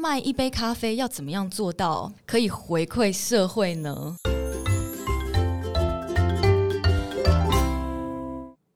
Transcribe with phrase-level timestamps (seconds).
[0.00, 4.16] 卖一杯咖啡要怎么样做到可以回馈社会呢？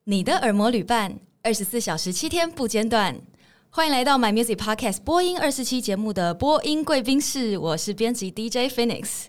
[0.05, 3.19] 你的耳膜旅伴，二十四小时七天不间断。
[3.71, 9.29] 欢迎来到 My Music Podcast 播音二四期节目的播音贵宾室，我是编辑 DJ Phoenix。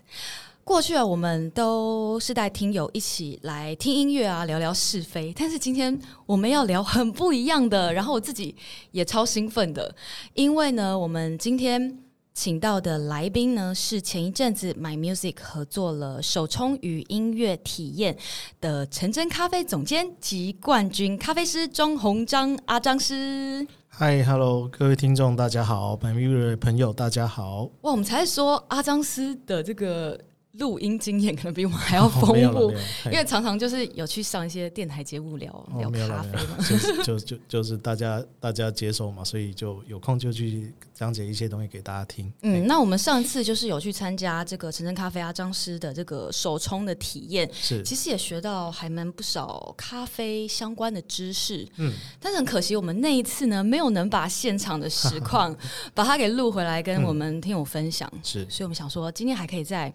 [0.66, 5.32] 过去啊，我们都是带听友一起来听音乐啊，聊聊是非。
[5.38, 5.96] 但是今天
[6.26, 8.52] 我们要聊很不一样的，然后我自己
[8.90, 9.94] 也超兴奋的，
[10.34, 11.96] 因为呢，我们今天
[12.34, 18.16] 请到的来宾呢，是前一阵子 My Music 合作了手冲与音乐体验
[18.60, 23.64] 的陈真咖啡总监及冠军咖啡师庄宏章阿章师。
[23.86, 27.70] 嗨，Hello，各位听众，大家好，My Music 的朋友，大家好。
[27.82, 30.18] 哇，我们才说阿章师的这个。
[30.58, 32.72] 录音经验可能比我们还要丰富，
[33.06, 42.32] 因为常常就是有去上一些电台节目聊、哦、聊咖啡嘛，就是就就就是大家大家接受嘛，所以就有空就去讲解一些东西给大家听。
[42.42, 51.66] 嗯，那我们上次就是有去参加这个晨晨咖啡阿张师的这个手冲的体验，是其实也学到还蛮不少咖啡相关的知识。
[51.76, 55.54] 嗯，但是很可惜我们那一次呢没有能把现场的实况
[55.92, 58.10] 把它给录回来跟我们听友分享。
[58.22, 59.92] 是、嗯，所以我们想说今天还可以再。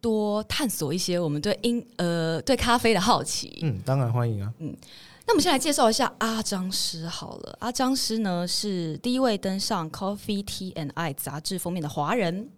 [0.00, 3.58] 多探索一些我们对音呃对咖啡的好奇。
[3.62, 4.52] 嗯，当然欢迎啊。
[4.58, 4.76] 嗯，
[5.26, 7.56] 那我们先来介绍一下阿张师好了。
[7.60, 12.50] 阿张师呢是第一位登上《Coffee Tea and I》杂志封面的华人。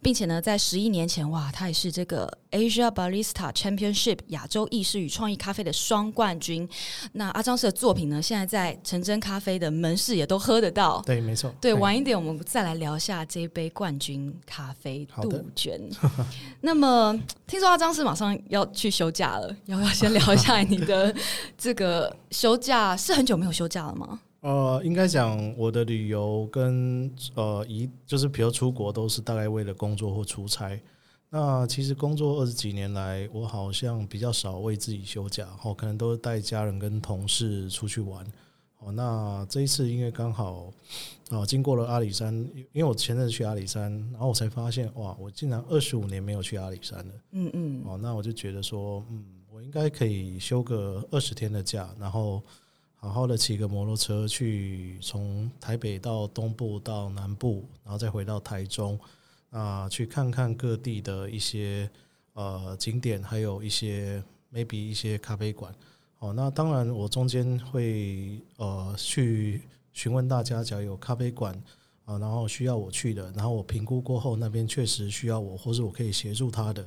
[0.00, 6.68] 并且呢，在十一年前，哇，他也是这个 Asia Barista Championship 亚洲意式与创意咖啡的双冠军。
[7.12, 11.02] 那阿张氏的作品呢，现在在陈真咖啡的门市也都喝得到。
[11.04, 11.52] 对，没错。
[11.60, 15.90] 对，晚一点我们再来聊一下这一杯冠军咖啡杜鹃。
[16.60, 21.14] 那么，听说阿张氏马上要去休假了，要不要先聊一下你的
[21.56, 22.96] 这个休假？
[22.96, 24.20] 是很久没有休假了吗？
[24.48, 30.80] 呃，应该讲我的旅游跟呃一就是比如出国都是大概为了工作或出差。
[31.28, 38.24] 那其实工作二十几年来，我好像比较少为自己休假，哦，可能都是带家人跟同事出去玩。
[38.78, 40.72] 哦，那这一次因为刚好
[41.28, 42.34] 啊经过了阿里山，
[42.72, 47.14] 因为我前阵子去阿里山，然后我才发现哇，我竟然二十五年没有去阿里山了。
[47.32, 47.82] 嗯嗯。
[47.84, 52.42] 哦，那我就觉得说，嗯，我应该可以休个二十天的假，然后。
[53.00, 58.98] 好好的骑个摩托车去，从台北到东部到南部，然后再回到台中，
[59.50, 61.88] 啊，去看看各地的一些
[62.32, 64.20] 呃景点，还有一些
[64.52, 65.72] maybe 一些咖啡馆。
[66.18, 71.54] 哦，那当然我中间会呃去询问大家，只要有咖啡馆
[72.04, 76.84] 啊，然后需要我去的，然后我评估过后，那边确实需要我，或是我可以协助他的，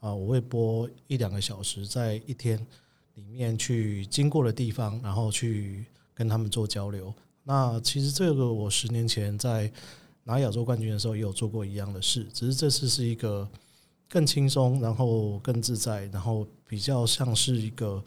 [0.00, 2.66] 啊，我会播一两个小时在一天。
[3.14, 5.84] 里面去经过的地方，然后去
[6.14, 7.12] 跟他们做交流。
[7.44, 9.70] 那其实这个我十年前在
[10.24, 13.48] 拿亚洲冠军的时候也有做过一样的事，只是这次是一个
[14.08, 18.02] 更轻松，然后更自在，然后比较像是一个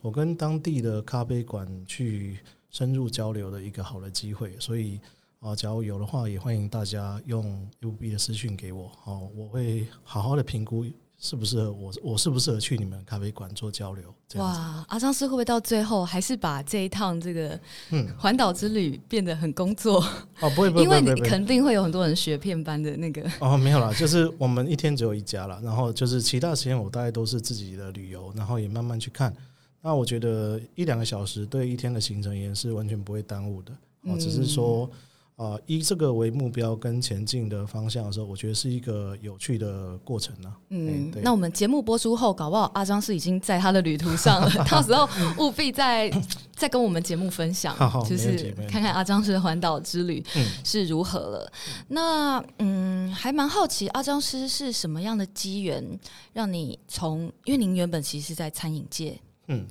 [0.00, 2.38] 我跟当地的咖啡馆去
[2.70, 4.58] 深入交流的一个好的机会。
[4.58, 4.98] 所以
[5.40, 10.86] 啊，假如有的话，也欢迎大家用 UB 的私讯给我，好，我会好好的评估。
[11.20, 11.92] 适不适合我？
[12.02, 14.14] 我适不适合去你们咖啡馆做交流？
[14.36, 17.58] 哇，阿张师会不会到最后还是把这一趟这个
[17.90, 20.00] 嗯环岛之旅变得很工作？
[20.40, 23.28] 哦，不会，不会， 因为你肯定会有很多人学片班的那个。
[23.40, 29.34] 哦，没有啦，就是我们一天只有一家了，然后就是其他时间我大概都是自己的旅游，然后也慢慢去看。
[29.82, 33.72] 那我觉得一两个小时对一天的行程也是完全不会耽误的。
[34.02, 34.88] 哦，只是说。
[35.38, 40.58] 啊，以这个为目标跟前进的方向的时候，我觉得是一个有趣的过程呢、啊。
[40.70, 46.10] 嗯，那我们节目播出后，搞不好阿张是已经在他的旅途上了， 到时候务必再
[46.56, 47.72] 再跟我们节目分享，
[48.04, 50.20] 就是看看阿张师的环岛之旅
[50.64, 51.52] 是如何了。
[51.54, 55.98] 嗯那嗯，还蛮好奇阿张师是什么样的机缘，
[56.32, 59.16] 让你从因为您原本其实是在餐饮界，
[59.46, 59.64] 嗯，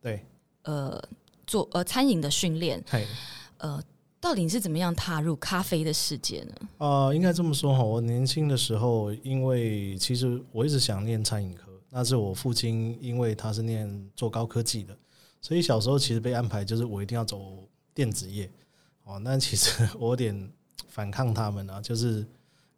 [0.00, 0.26] 对，
[0.64, 1.00] 呃，
[1.46, 2.84] 做呃餐饮的训练，
[3.58, 3.80] 呃。
[4.22, 6.54] 到底是怎么样踏入咖啡的世界呢？
[6.78, 14.96] 啊、应该这么说哈，我年轻的时候，因为其实我一直想念餐饮科，那是我父亲，因为他是念做高科技的，
[15.40, 18.48] 所以小时候其实被安排就是我一定要走电子业
[19.02, 19.18] 哦。
[19.18, 20.50] 那其实 我有点
[20.86, 22.24] 反抗他们啊，就是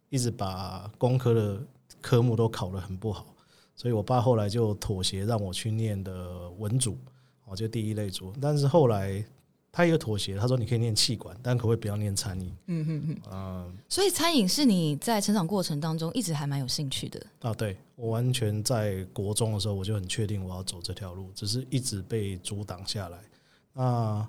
[0.09, 1.63] 一直把工科的
[2.01, 3.23] 科目都考得很不好，
[3.75, 6.97] 所以我爸后来就妥协让我去念的文组，
[7.45, 9.23] 哦，就第一类组，但是后来。
[9.75, 12.49] 他也有妥协，他说你可以念气管，但可不可以不要念餐饮？
[12.67, 13.31] 嗯哼哼。
[13.33, 17.53] 嗯，所以餐饮是你在成长过程当中一直还蛮有兴趣的啊？
[17.53, 23.19] 对，我完全在国中的时候我就很确定我要走这条路，只是一直被阻挡下来。
[23.73, 24.25] 那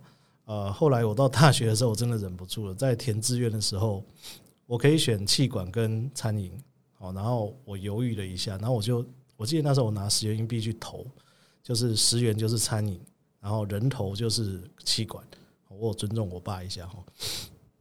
[0.47, 4.03] 呃，后来我到大学的时候，我真的忍不住了，在填志愿的时候，
[4.67, 6.51] 我可以选气管跟餐饮，
[6.99, 9.07] 好，然后我犹豫了一下，然后我就
[9.37, 11.07] 我记得那时候我拿十元硬币去投，
[11.63, 13.01] 就是十元就是餐饮，
[13.41, 15.25] 然后人头就是气管，
[15.69, 16.99] 我有尊重我爸一下哈。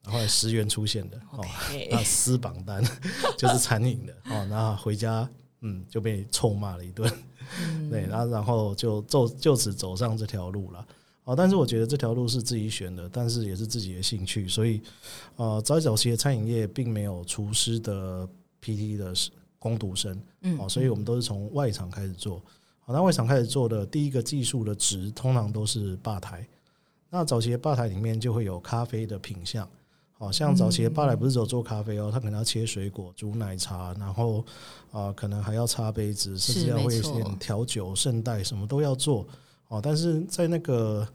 [0.03, 1.43] 然后来十元出现的哦，
[1.89, 2.83] 那撕榜单
[3.37, 5.27] 就是餐饮的哦，然后回家
[5.61, 7.11] 嗯就被臭骂了一顿，
[7.89, 10.85] 对，然后然后就就就此走上这条路了。
[11.23, 14.79] 哦，但是我觉得这条路是自己选的，但是也是自己的兴趣，所以，
[15.37, 18.29] 呃，早早期的餐饮业并没有厨师的
[18.61, 19.11] PT 的
[19.57, 22.39] 工读生，嗯，哦，所以我们都是从外场开始做，
[22.87, 26.47] 好，那外场开始做的第一个技术的值，通常都是吧台，
[27.09, 29.67] 那早期的吧台里面就会有咖啡的品相，
[30.13, 34.45] 好像早期的吧台不是只有做咖啡哦，他可能要切水果、煮奶茶，然后
[34.91, 39.25] 啊，可能还要擦杯子，甚至要会点调酒、圣代，什么都要做。
[39.67, 41.07] 哦，但是在那个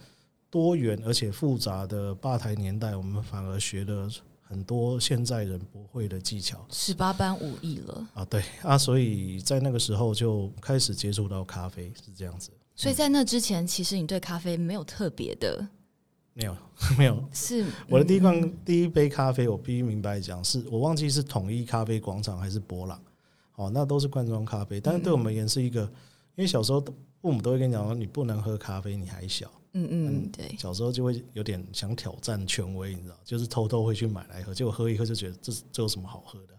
[0.50, 4.10] 多元而且复杂的吧台年代，我们反而学了
[4.50, 8.24] 很多现在人不会的技巧，十八般武艺了啊！
[8.24, 12.50] 对啊，所以在那个时候就开始接触到咖啡，是这样子。
[12.74, 15.64] 所以在那之前，其实你对咖啡没有特别的，
[16.34, 16.56] 没有
[16.98, 17.24] 没有。
[17.32, 23.00] 是我的第一罐第一杯咖啡，我必须明白讲，是我忘记是统一咖啡广场还是博朗，
[23.54, 26.84] 哦，那都是罐装咖啡，但是对我们而言是一个，因为小时候。
[27.22, 29.46] 父母都会跟你讲说，你不能喝咖啡，你还小。
[29.72, 30.54] 嗯嗯，对。
[30.58, 36.54] 小时候就会有点想挑战权威，你知道，就是偷偷会去买来喝，结果喝一喝就觉得这这有什么好喝的？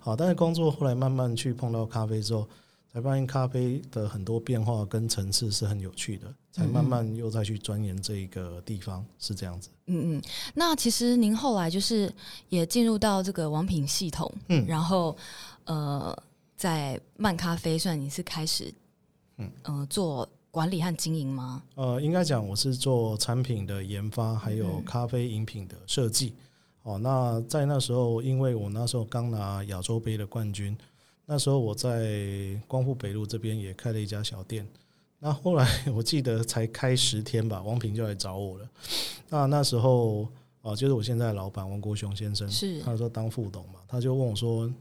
[0.00, 2.48] 好，但是工作后来慢慢去碰到咖啡之后，
[2.92, 9.68] 才发现咖啡的很多变化跟层次是很有趣的，才慢慢又再去钻研这一个地方，是这样子。
[9.86, 10.22] 嗯嗯，
[10.54, 12.12] 那其实您后来就是
[12.48, 15.16] 也进入到这个王品系统，嗯，然后
[15.64, 16.16] 呃，
[16.56, 18.72] 在漫咖啡算你是开始。
[19.36, 21.64] 嗯呃，做管理和经营吗？
[21.74, 26.32] 呃，应该讲我是做产品的研发，还有咖啡饮品的设计。
[26.84, 30.78] 嗯、哦，那在那时候，因为我那时候刚拿亚洲杯的冠军，
[31.26, 34.64] 那时候我在光复北路这边也开了一家小店。
[35.18, 38.68] 那后来我记得才开十天吧，王平就来找我了。
[39.28, 40.22] 那那时候
[40.60, 44.72] 啊、呃，就是我现在的老板王国雄先生，是他说当副董嘛，他就问我说：“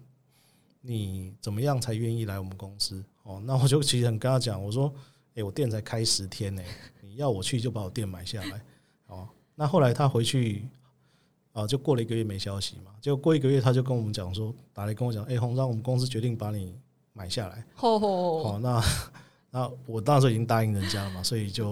[0.81, 4.93] 你怎么样才愿意来我们公司？”哦，那我就其实很跟他讲，我说，
[5.35, 6.61] 诶，我店才开十天呢，
[7.01, 8.61] 你要我去就把我店买下来。
[9.07, 10.67] 哦，那后来他回去，
[11.53, 16.75] 啊，就过了一个月没消息嘛，就过一个月他就跟我们讲说，打来跟我讲，哎，红章，我们公司决定把你
[17.13, 17.63] 买下来。
[17.79, 18.83] 哦，哦，那
[19.51, 21.69] 那我当时已经答应人家了嘛，所以就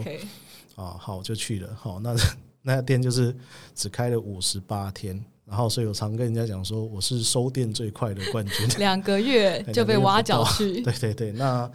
[0.75, 1.75] 啊，好，就去了。
[1.75, 2.15] 好，那
[2.61, 3.35] 那家店就是
[3.75, 5.23] 只开了五十八天。
[5.43, 8.65] 然后，所以我常跟人家讲说，我是收店最快的冠军。
[8.79, 10.81] 两个月就被挖角去。
[10.81, 11.69] 对对对，那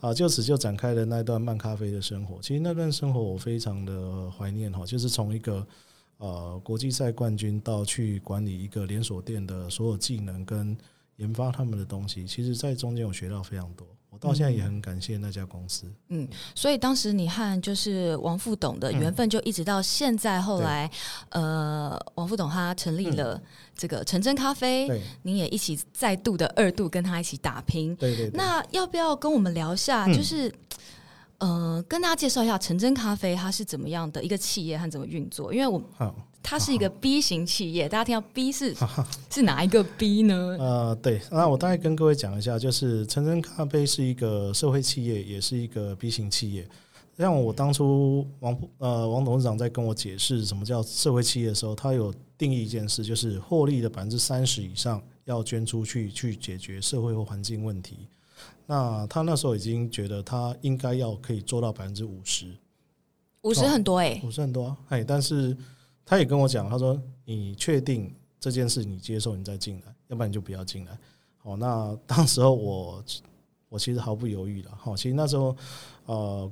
[0.00, 2.40] 啊，就此就展开了那段漫咖啡的生活。
[2.40, 5.66] 其实那段生活我非常的怀念哈，就是从一个
[6.18, 10.76] 呃国际赛冠军到去管理一个连锁店的所有技能跟
[11.16, 13.84] 研发他们的东西，其实在中间我学到非常多。
[14.18, 15.86] 到现在也很感谢那家公司。
[16.08, 20.40] 嗯，所以当时你和就是王副董的缘分就一直到现在。
[20.40, 20.90] 后来，
[21.30, 23.40] 呃，王副董他成立了
[23.76, 24.88] 这个陈真咖啡，
[25.22, 27.94] 您也一起再度的二度跟他一起打拼。
[27.96, 28.30] 对对。
[28.32, 30.06] 那要不要跟我们聊一下？
[30.12, 30.52] 就是，
[31.38, 35.52] 呃，跟大家介绍一下陈真咖啡它是怎么样的一个企业和怎么运作？
[35.52, 35.82] 因为我。
[36.42, 38.74] 它是一个 B 型企业，大家听到 B 是
[39.30, 40.56] 是哪一个 B 呢？
[40.58, 46.66] 呃，对，那我大概跟各位讲一下，就是橙真咖啡是一个社会企业，也是一个 B 型企业。
[47.18, 58.06] 像我当初王呃王董事长在跟我解释什么叫社会企业的时候，他有定义一件事，就是获利的百分之三十以上要捐出去，去解决社会或环境问题。
[58.64, 62.46] 那他那时候已经觉得他应该要可以做到百分之五十，
[63.42, 65.54] 五十很多哎、欸，五十很多哎，但是。
[66.08, 68.10] 他也跟我讲，他说：“你确定
[68.40, 70.98] 这件事你接受，你再进来，要不然你就不要进来。”
[71.36, 73.04] 好，那当时候我
[73.68, 74.70] 我其实毫不犹豫了。
[74.74, 75.54] 好，其实那时候
[76.06, 76.50] 呃，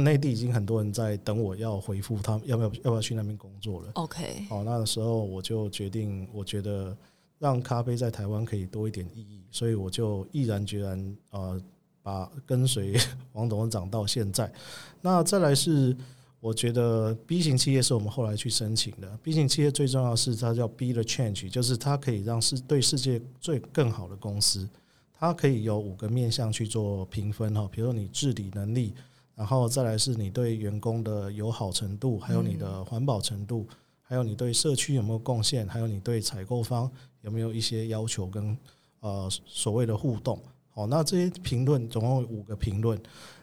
[0.00, 3.90] 内地已经很多人在等我要回复他们要不要要不要去那边工作了。
[3.94, 6.96] OK，好，那个时候我就决定，我觉得
[7.38, 11.62] 让咖啡在台湾可以多一点意义，所以我就毅然决然呃，
[12.02, 12.96] 把跟随
[13.34, 14.52] 王董事长到现在。
[15.00, 15.96] 那再来是。
[16.42, 19.16] 我觉得 B 型企业是我们后来去申请的。
[19.22, 24.68] B 型企业最重要的是它叫 Be the Change，就是它可以让世对世界最更好的公司，
[25.12, 28.92] 它可以有五个面向去做评分哈，比如说你治理能力，
[29.36, 33.64] 然后再来是你对员工的友好程度，还有你的环保程度，
[34.02, 38.58] 还有你对社区有没有贡献，还有你对采购方有没有一些要求跟
[38.98, 40.36] 呃所谓的互动。
[40.70, 43.00] 好，那这些评论总共有五个评论。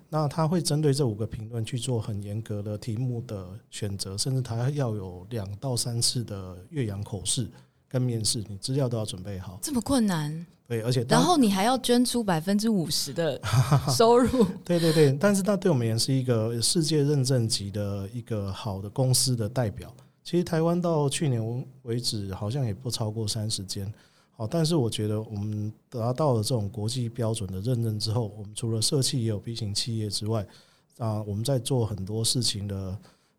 [0.10, 7.48] 那他会针对这五个评论去做很严格的题目的选择，甚至他要有两到三次的岳阳口试，
[7.88, 9.60] 跟面试，你资料都要准备好。
[9.62, 10.46] 这么困难？
[10.68, 13.40] 对，而且然后你还要捐出百分之五十的
[13.96, 14.46] 收入。
[14.66, 19.92] 对对对，但是那对我们也是一个世界认证级的一个好的公司的代表。
[20.24, 23.92] 其实台湾到去年为止，好像也不超过三十间。
[24.40, 30.48] 好，但是我觉得我们达到了这种国际标准的认证之后，我们除了社企也有 B 型企业之外，
[30.98, 32.98] 啊，我们在做很多事情的，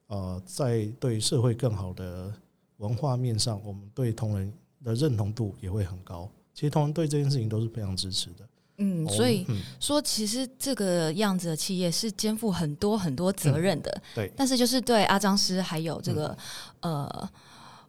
[0.08, 2.30] 呃，在对社会更好的
[2.76, 4.52] 文化面上，我们对同仁
[4.84, 6.28] 的认同度也会很高。
[6.52, 8.46] 其实同仁对这件事情都是非常支持的。
[8.76, 9.46] 嗯，所以
[9.80, 13.90] 说，其实这个样子的企业是肩负很多很多责任的。
[13.90, 16.36] 嗯、对，但是就是对阿张师还有这个、
[16.80, 17.30] 嗯、呃。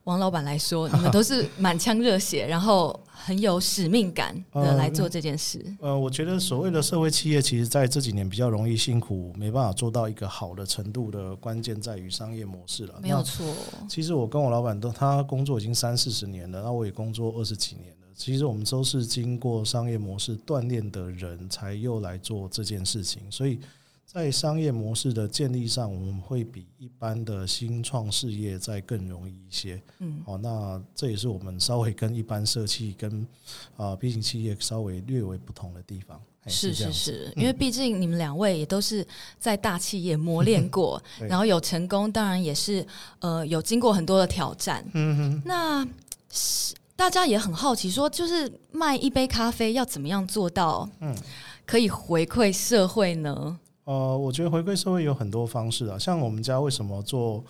[0.06, 5.64] 王老板来说， 你们都是满腔热血，然后很有使命感的来做这件事。
[5.80, 12.96] 呃，我觉得所谓的社会企业，其实在这几年比较容易辛苦，没办法做到一个好的程度的关键在于商业模式了。
[13.02, 13.46] 没有错。
[13.88, 18.08] 其实我跟我老板都，他工作已经三四十年了，那我也工作二十几年了。
[18.16, 23.60] 其实我们都是经过商业模式锻炼的人才又来做这件事情，所以。
[24.14, 29.82] 在商业模式的建立上，我们会比一般的新创事业再更容易一些。
[30.00, 33.26] 嗯，好，那这也是我们稍微跟一般社企跟
[33.78, 36.22] 啊 B 型企业稍微略微不同的地方。
[36.48, 39.08] 是是是，因为毕竟你们两位也都是
[39.40, 42.86] 在大企业磨 练过，然后有成功，当然也是
[43.20, 44.86] 呃有经过很多的挑战。
[44.94, 45.88] 嗯哼，那
[46.98, 51.16] 大家也很好奇，说就是卖一杯咖啡要怎么样做到，嗯，
[51.66, 53.58] 可以回馈社会呢？
[53.84, 57.44] 呃，我觉得回馈社会有很多方式啊，像我们家为什么做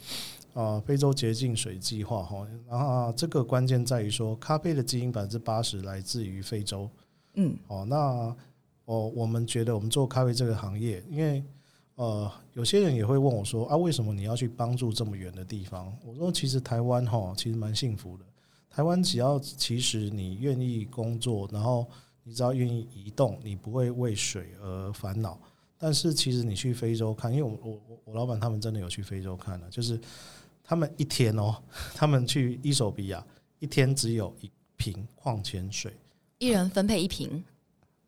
[0.53, 6.89] 呃非洲洁净水计划哈，然后这个关键在于说，咖啡的基因百分之八十来自于非洲，
[7.33, 8.35] 嗯，哦，那
[8.85, 11.43] 哦，我们觉得我们做咖啡这个行业，因为
[11.95, 15.93] 呃，有些人也会问我说啊，为什么你要去帮助这么远的地方？
[16.05, 18.23] 我说其实台湾哈，其实蛮幸福的，
[18.69, 21.85] 台湾只要其实你愿意工作，然后
[22.23, 25.37] 你只要愿意移动，你不会为水而烦恼。
[25.83, 29.99] 但是其实你去非洲看，因为我我我我老板他们真的有去非洲看了，就是
[30.63, 31.55] 他们一天哦，
[31.95, 33.25] 他们去伊索比亚
[33.57, 35.91] 一天只有一瓶矿泉水，
[36.37, 37.43] 一人分配一瓶，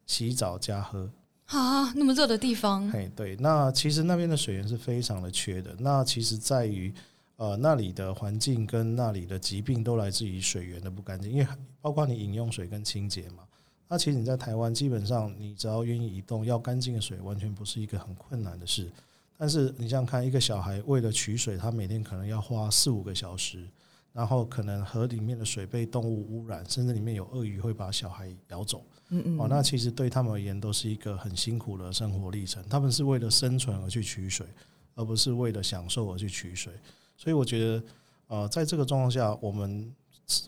[0.05, 1.09] 洗澡加喝。
[1.47, 6.93] 啊，那么热的地方，嘿，对，那其实那边的水源是非常的缺的，那其实在于
[7.37, 11.47] 呃那里的环境跟那里的疾病都来自于水源的不干净，因为
[11.81, 13.43] 包括你饮用水跟清洁嘛。
[13.93, 18.91] 那其实你在台湾，基本上你只要愿意移动，要干净的水，完全不是一个很困难的事。
[19.37, 23.69] 但是你想想看，一个小孩为了取水，他每天可能要花四五个小时，
[24.11, 28.83] 然后可能河里面的水被动物污染，甚至里面有鳄鱼会把小孩咬走。
[29.09, 29.39] 嗯嗯。
[29.39, 32.67] 哦，那其实对他们而言都是一个很辛苦的生活历程。
[32.67, 34.47] 他们是为了生存而去取水，
[34.95, 36.73] 而不是为了享受而去取水。
[37.15, 37.83] 所以我觉得，
[38.25, 39.93] 呃，在这个状况下，我们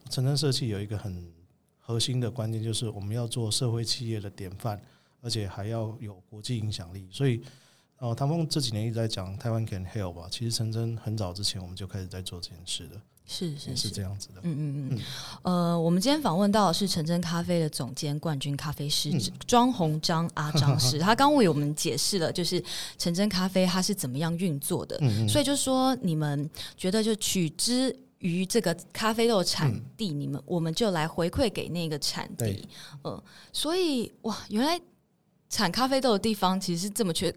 [0.10, 1.35] 城镇社企有一个很。
[1.88, 4.82] 核心的关键就是我们要做社会企业的典范，
[5.22, 7.08] 而且还要有国际影响力。
[7.12, 7.40] 所以，
[8.00, 10.28] 呃，唐凤这几年一直在讲台湾 can help 吧。
[10.32, 14.42] 其实陈真很早之前我们就开始在做这件事的，是是是这样子的。
[14.42, 15.02] 嗯嗯嗯。
[15.44, 19.12] 呃，我们今天访问到的是陈真咖啡的总监冠军咖啡师
[19.46, 22.60] 庄宏章阿张师， 他刚为我们解释了就是
[22.98, 24.98] 陈真咖啡它是怎么样运作的。
[25.30, 27.96] 所以就是说，你们觉得就取之。
[28.20, 32.64] 于这个咖啡豆产地，嗯、你们我们就来回馈给那个产地，对
[33.04, 34.80] 嗯，所以哇，原来
[35.50, 37.34] 产咖啡豆的地方其实是这么缺，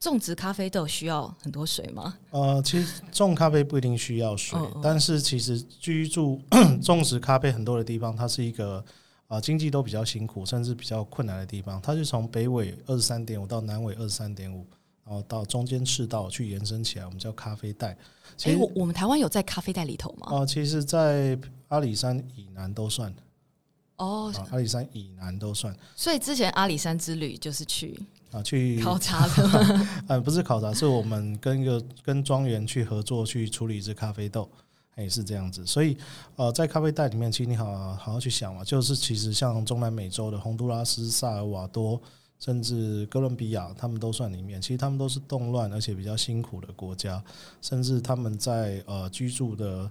[0.00, 2.18] 种植咖啡豆需要很多水吗？
[2.30, 6.40] 呃，其实种咖啡不一定需要水，嗯、但是其实居住
[6.82, 8.78] 种植咖啡很多的地方，它是一个
[9.28, 11.80] 啊、呃、经济都比较辛苦，甚至比较困难的地方。
[11.80, 14.66] 它是从北纬二十三点五到南纬二十三点五。
[15.06, 17.96] 然后到中间赤道去延伸起来，我们叫咖啡带。
[18.36, 20.38] 其实我我们台湾有在咖啡带里头吗？
[20.38, 23.14] 啊，其实，在阿里山以南都算。
[23.96, 25.76] 哦，阿里山以南都算。
[25.94, 28.00] 所以之前阿里山之旅就是去
[28.32, 29.86] 啊去考察的。
[30.08, 34.50] 嗯， 不是考察，是我们跟一个跟庄园去合作去处理一只咖啡豆，
[34.96, 35.64] 也是这样子。
[35.66, 35.96] 所以
[36.36, 42.00] 呃，在咖啡带里面，其实你好好好去想嘛，就是其实像中南美洲的洪都拉斯、萨尔瓦多。
[42.40, 44.60] 甚至哥伦比亚，他们都算里面。
[44.60, 47.22] 其实他们都是动乱而且比较辛苦的国家，
[47.62, 49.90] 甚至他们在呃居住的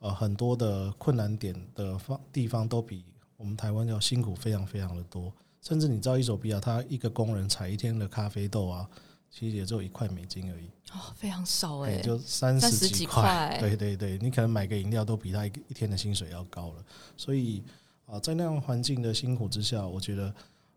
[0.00, 3.04] 呃很多的困难点的方地方，都比
[3.38, 5.32] 我们台湾要辛苦非常非常的多。
[5.62, 8.86] 甚至你知道，伊索比亚他一个工人采一天的咖啡豆啊，
[9.30, 10.66] 其实也只有一块美金而已。
[10.92, 13.56] 哦，非常少哎、欸，就三十几块。
[13.58, 16.84] 对对对，你可能买个饮料都比他一一天的薪水要高了。
[17.16, 17.62] 所以
[18.04, 20.34] 啊、呃，在那样环境的辛苦之下，我觉得。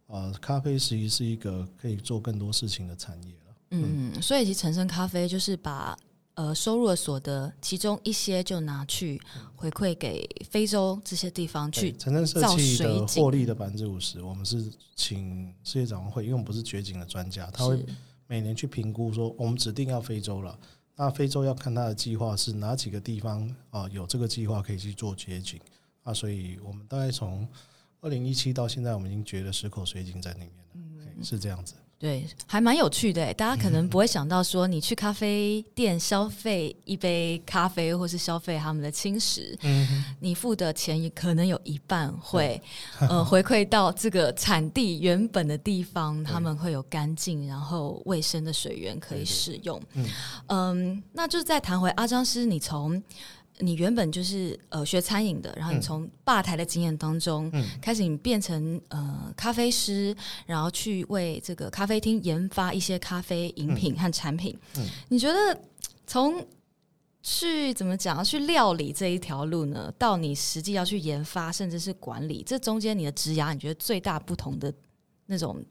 [0.07, 3.55] 啊，咖啡实际是一个可以做更多事情的产业了。
[3.71, 5.97] 嗯，所以其实陈生咖啡就是把
[6.35, 9.21] 呃收入的所得，其中一些就拿去
[9.55, 17.85] 回馈给非洲这些地方去城镇设计的获利的百分之五十，我们是请世界展望会，因为我们不是掘井的专家，他会
[18.27, 20.57] 每年去评估说，我们指定要非洲了，
[20.95, 25.59] 那非洲要看他的计划是哪几个地方啊、呃、有这个计划可以去做掘井
[26.03, 27.45] 啊，所以我们大概从
[28.01, 31.73] 二零一七到现在，我们已经掘了十口水井在里面了，嗯、是这样子。
[31.99, 33.33] 对，还蛮有趣的。
[33.33, 42.61] 大家可能不会想到说，你去咖啡店消费一杯咖啡，或是消费他们的轻食，嗯、你付的钱也可能有一半会
[42.99, 49.81] 呃 回馈到这个产地原本的地方，他们会有干净然后卫生的水源可以使用。
[49.93, 50.05] 嗯，
[50.49, 53.01] 嗯，那就是再谈回阿张师，你从。
[53.59, 64.55] 你原本就是呃学餐饮的，然后你从吧台的经验当中、嗯、开始，你变成呃咖啡师，然后去为这个咖啡厅研发一些咖啡饮品和产品。
[64.75, 65.59] 嗯嗯、你觉得
[66.05, 66.45] 从
[67.23, 74.71] 去怎么讲去料理这一条路呢，到你实际要去研发，甚至是管理，这中间你的职涯，你觉得最大不同的
[75.25, 75.65] 那种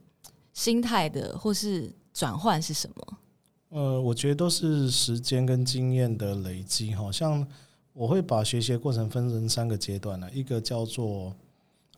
[0.53, 3.19] 心态的或是转换是什么？
[3.69, 7.47] 呃，我觉得都是时间跟经验的累积，好像。
[7.97, 11.35] 我会把学习的过程分成三个阶段呢，一个叫做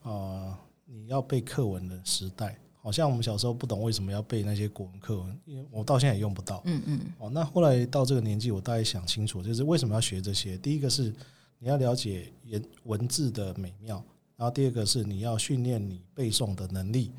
[0.01, 6.61] 啊，你要背课文的时代，好像我们小时候不懂为什么要背那些国文课文，因为我到现在也用不到。
[6.63, 6.99] 嗯嗯。
[7.17, 10.57] 哦，那后来到这个年纪，我大概想清楚，就是为什么要学这些。
[10.57, 11.13] 第一个是
[11.57, 14.01] 你要了解言文字的美妙，
[14.37, 17.11] 然后第二个是你要训练你背诵的能力。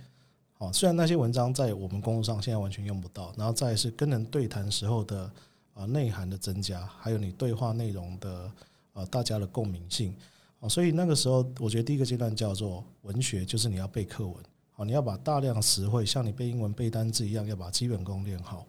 [0.56, 5.30] 哦，虽然那些文章在我们工作上现在完全用不到，然后再是跟人对谈时候的
[5.74, 8.50] 啊内涵的增加，还有你对话内容的。
[8.92, 10.14] 啊，大家的共鸣性，
[10.60, 14.36] 啊，所以那个时候，我觉得第一个阶段叫做文学，就是你要背课文，
[14.72, 18.66] 好，你要把大量词汇像你背英文背单字一样，要把基本功练好。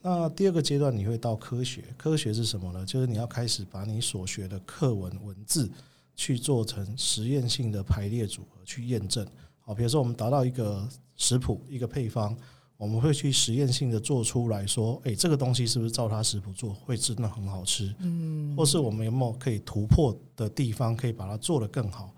[0.00, 2.84] 那第二个阶段，你会到科学，科学是什么呢？
[2.84, 5.70] 就是你要开始把你所学的课文文字
[6.14, 9.26] 去做成实验性的排列组合去验证。
[9.60, 12.36] 好，比如说我们达到一个食谱，一个配方。
[12.82, 17.94] 我们会去实验性的做出来说，诶，这个东西是不是照它食谱做会真的很好吃？
[18.00, 22.12] 嗯，或是我们有没有可以突破的地方，可以把它做得更好？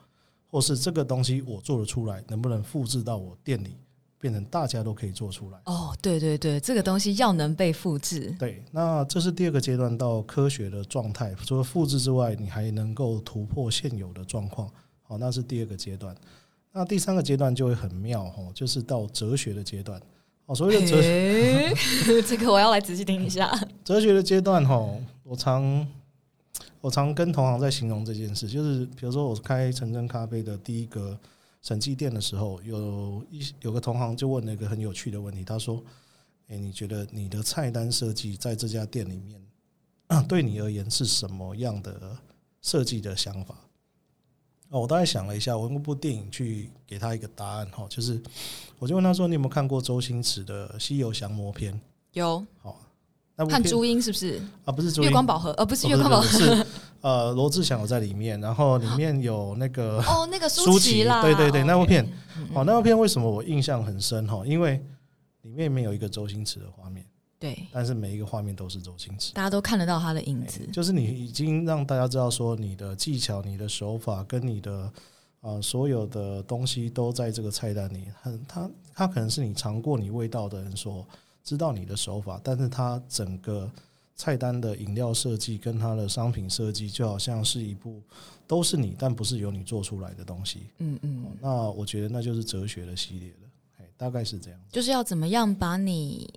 [0.48, 3.76] 或是这个东西我做得出来，能不能复制到我店里，
[4.18, 5.60] 变成大家都可以做出来？
[5.66, 8.34] 哦，对对对，这个东西要能被复制。
[8.38, 14.66] 对，那这是第二个阶段到科学的状态，除了复制之外，你还能够突破现有的状况。
[15.02, 16.16] 好，那是第二个阶段。
[16.72, 20.00] 那第三个阶段就会很妙哦，就是到哲学的阶段。
[20.46, 21.72] 哦，所谓的哲学，
[22.22, 23.50] 这个我要来仔细听一下。
[23.82, 24.78] 哲学的阶段，哈，
[25.22, 25.86] 我常
[26.82, 31.18] 我常跟同行在形容这件事，就是比如说我开城镇咖啡的第一个
[31.62, 35.82] 审计店的时候，有一有个同行就问了一个很有趣的问题，他说
[36.48, 39.40] ：“诶，你觉得你的菜单设计在这家店里面，
[40.28, 42.18] 对你而言是什么样的
[42.60, 43.54] 设计的想法？”
[44.74, 48.20] 哦，我大概想了一下，我用部电影去给他一个答案哈，就是
[48.80, 51.72] 我就问他说：“你有没有看过周星驰的《西游降魔篇》？”
[52.14, 52.44] 有。
[52.60, 52.80] 好，
[53.36, 54.42] 那看朱茵是不是？
[54.64, 56.66] 啊，不是月光宝盒，呃，不是月光宝盒， 是
[57.02, 62.04] 呃，罗志祥有在里面，然后里面有那个哦，那个 舒淇啦，对对对，那部片，
[62.52, 64.42] 哦，那部片为什么我印象很深哈？
[64.44, 64.84] 因为
[65.42, 67.06] 里面没有一个周星驰的画面。
[67.38, 70.66] 对，但是每一个画面都是周星驰，大家都看得到他的影子。
[70.72, 74.72] 就是你已经让大家知道说，你的技巧、你的手法跟你的
[75.40, 78.06] 啊、呃、所有的东西都在这个菜单里。
[78.22, 81.06] 很，他他可能是你尝过你味道的人所
[81.42, 83.70] 知道你的手法，但是他整个
[84.16, 88.00] 菜单的饮料设计跟它的商品设计，就好像是一部
[88.46, 90.68] 都是你，但不是由你做出来的东西。
[90.78, 93.50] 嗯嗯、哦，那我觉得那就是哲学的系列了。
[93.80, 94.60] 哎，大概是这样。
[94.70, 96.32] 就是要怎么样把你。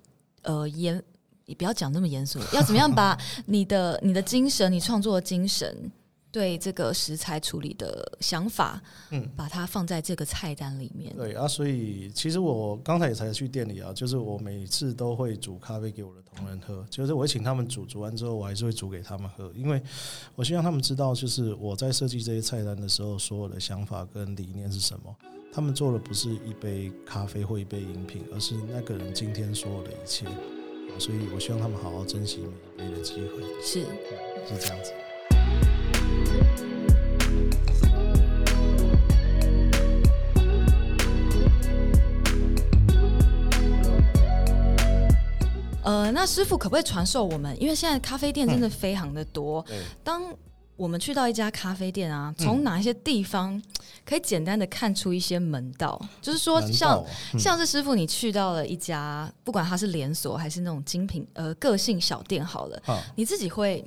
[0.48, 1.02] 呃，严，
[1.44, 2.38] 你不要讲那么严肃。
[2.54, 5.92] 要怎么样把 你的你的精神，你创作的精神，
[6.32, 11.14] 对这个食材处理的想法，嗯，把它放在这个菜单里面。
[11.14, 19.82] 对啊，所以其实我刚才也才去店里啊，就是我每次都会煮咖啡给我的同仁喝，就是我会请他们煮，煮完之后我还是会煮给他们喝，因为
[20.34, 25.14] 我希望他们知道，就是我在设计这些菜单的时候，所有的想法跟理念是什么。
[25.50, 30.26] 他们做的不是一杯咖啡或一杯饮品，而是那个人今天所有的一切。
[30.98, 32.44] 所以我希望他们好好珍惜
[32.76, 33.42] 每一杯的机会。
[33.62, 33.80] 是，
[34.46, 34.92] 是这样子。
[45.82, 47.60] 呃，那师傅可不可以传授我们？
[47.60, 49.64] 因为现在咖啡店真的非常的多。
[49.70, 50.22] 嗯、当
[50.78, 53.60] 我们去到一家咖啡店啊，从哪一些地方
[54.06, 55.98] 可以简单的看出一些门道？
[56.02, 63.84] 嗯、就是说像，像、嗯、像是师傅，你去到了一家，不管它是连锁还是那种精品呃个性小店，好了，啊、你自己会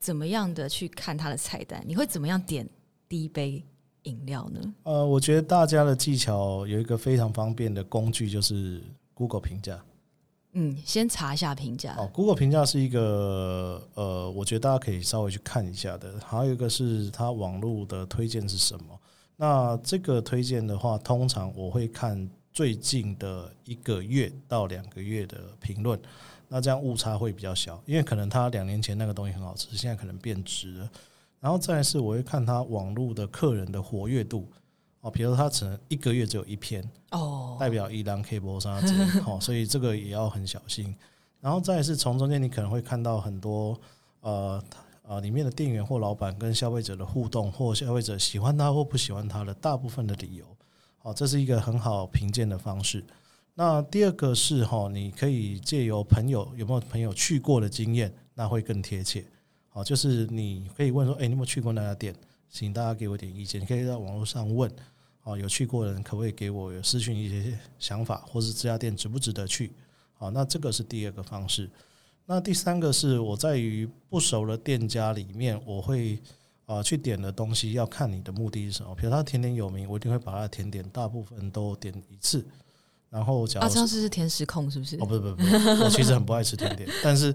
[0.00, 1.80] 怎么样的去看它的菜单？
[1.86, 2.68] 你会怎么样点
[3.08, 3.64] 第一杯
[4.02, 4.74] 饮料呢？
[4.82, 8.82] 呃，我觉得大家的技巧有一个非常方便的工具，就是
[9.14, 9.80] Google 评价。
[10.58, 11.94] 嗯，先查一下评价。
[11.98, 16.14] 哦，Google 评价是一个呃，我觉得大家可以稍微去看一下的。
[16.24, 18.98] 还有一个是它网络的推荐是什么？
[19.36, 26.00] 那这个推荐的话，通常我会看最近的一个月到两个月的评论，
[26.48, 30.90] 那这样误差会比较小，因为可能它两年前那个东西很好吃，现在可能变质了。
[31.38, 34.48] 然后再是我会看它网络的客人的活跃度。
[35.06, 38.76] 哦，比如说他只能一个月只有一篇哦，代表一档 K 波上
[39.24, 40.92] 哦，所以这个也要很小心。
[41.40, 43.78] 然后再是从中间，你可能会看到很多
[44.22, 44.60] 呃
[45.02, 50.44] 呃里面的店员或老板跟消费者的互动，或消费者喜欢他或不喜欢他的大部分的理由。
[50.98, 53.04] 好，这是一个很好评鉴的方式。
[53.54, 59.24] 那第二个是哈，你可以借由朋友有没有朋友去过的经验，那会更贴切。
[59.68, 62.12] 好，就是你可以问说，哎，你有没有去过那家店？
[62.48, 63.60] 请大家给我点意见。
[63.60, 64.68] 你可以在网络上问。
[65.26, 69.72] 哦，有去过的人可不可以给我有私讯一些想法，或是这家店值不值得去？
[70.14, 71.68] 好，那这个是第二个方式。
[72.26, 76.16] 那第三个是我在于不熟的店家里面，我会
[76.64, 78.94] 啊去点的东西，要看你的目的是什么。
[78.94, 82.46] 比如他甜点有名，我一定会把他的甜点大部分都点一次。
[83.10, 84.94] 然后假如，阿张师是甜食控是不是？
[84.98, 87.34] 哦，不是不是不是，我其实很不爱吃甜点， 但是。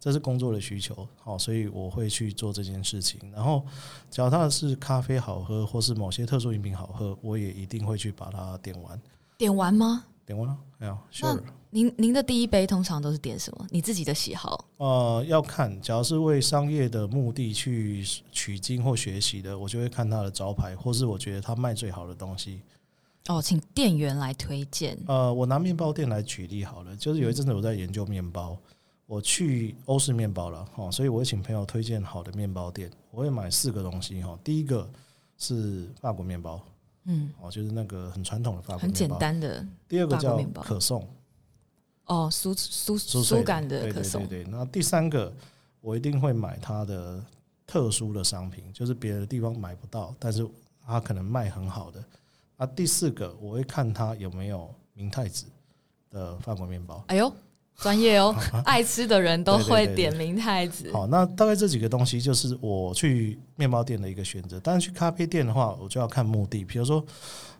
[0.00, 3.20] 这是工作的需求，好，所以我会去做这件事情。
[3.32, 3.64] 然后，
[4.10, 9.00] 只要它是咖啡好喝，或是某些特殊饮品好喝，我也一定会去把它点完。
[9.36, 10.04] 点完吗？
[10.24, 10.96] 点完了，没有。
[11.22, 11.36] 那
[11.70, 13.66] 您您的第一杯通常都是点什么？
[13.70, 14.64] 你自己的喜好？
[14.76, 22.60] 呃，要看，只要是为商业的目的去取经或学习的，我就会看它的招牌，或是我觉得它卖最好的东西。
[23.26, 24.96] 哦，请店员来推荐。
[25.06, 28.56] 呃，我拿面包店来举例好了，就是有一阵子我在研究面包。
[29.08, 32.90] 我去欧式面包了哦，所以我会请朋友推荐好的面包店。
[33.10, 34.86] 我会买四个东西哈，第一个
[35.38, 36.60] 是法国面包，
[37.04, 39.66] 嗯，哦，就是那个很传统的法国面包，很简单的。
[39.88, 41.08] 第二个叫可颂，
[42.04, 44.28] 哦，酥酥酥感的可颂。
[44.28, 45.32] 对对对，那第三个
[45.80, 47.24] 我一定会买它的
[47.66, 50.46] 特殊的商品，就是别的地方买不到，但是
[50.82, 52.04] 它可能卖很好的。
[52.58, 55.46] 啊，第四个我会看它有没有明太子
[56.10, 57.02] 的法国面包。
[57.06, 57.32] 哎呦！
[57.78, 58.34] 专业哦，
[58.66, 60.90] 爱吃的人都会点明太子。
[60.92, 64.60] 好，那大概这几个东西就是我去面包店的一个选择。
[64.62, 66.64] 但是去咖啡店的话，我就要看目的。
[66.64, 67.04] 比如说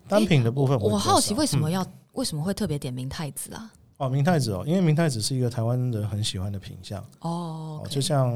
[0.08, 3.70] 单品的部分我，我好奇为什么要、嗯、为什么会特别点明太子啊？
[3.98, 7.82] 哦，明太子哦，因为明太子是一个台湾人很喜欢的品相哦。
[7.84, 8.28] Okay、就像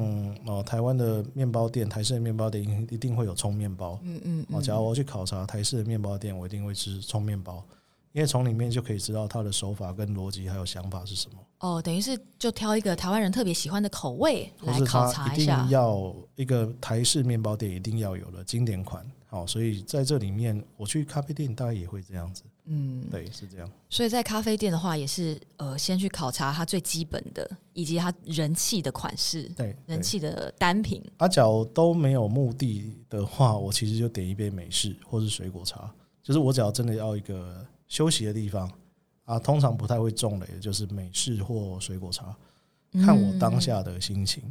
[0.47, 3.99] 哦，台湾的面包店，台式的面包店一定会有葱面包。
[4.03, 4.47] 嗯嗯。
[4.51, 7.65] 哦，假如我要去考察台式的面包店，我一定会吃葱面包。
[8.13, 11.39] 因为从里面就可以知道他的手法跟逻辑还有想法是什么。
[11.61, 15.61] 哦，等于是就挑一个台湾人特别喜欢的口味来考察一下。
[15.61, 19.05] 一定要一个台式面包店一定要有的经典款。
[19.27, 22.43] 好，所以在这里面，我去咖啡店大概也会这样子。
[22.67, 23.71] 嗯，对，是这样。
[23.89, 31.03] 所以在咖啡店的话，也是呃，先去考察它最基本的，以及它人气的款式，对，人气的单品。
[31.17, 35.91] 阿角都没有目的的话，我其实就点一杯美式或是水果茶。
[36.23, 37.65] 就是我只要真的要一个。
[37.93, 38.73] 休息的地方
[39.27, 42.35] 啊，通常不太会中雷的，就是美式或水果茶，
[43.05, 44.43] 看我当下的心情。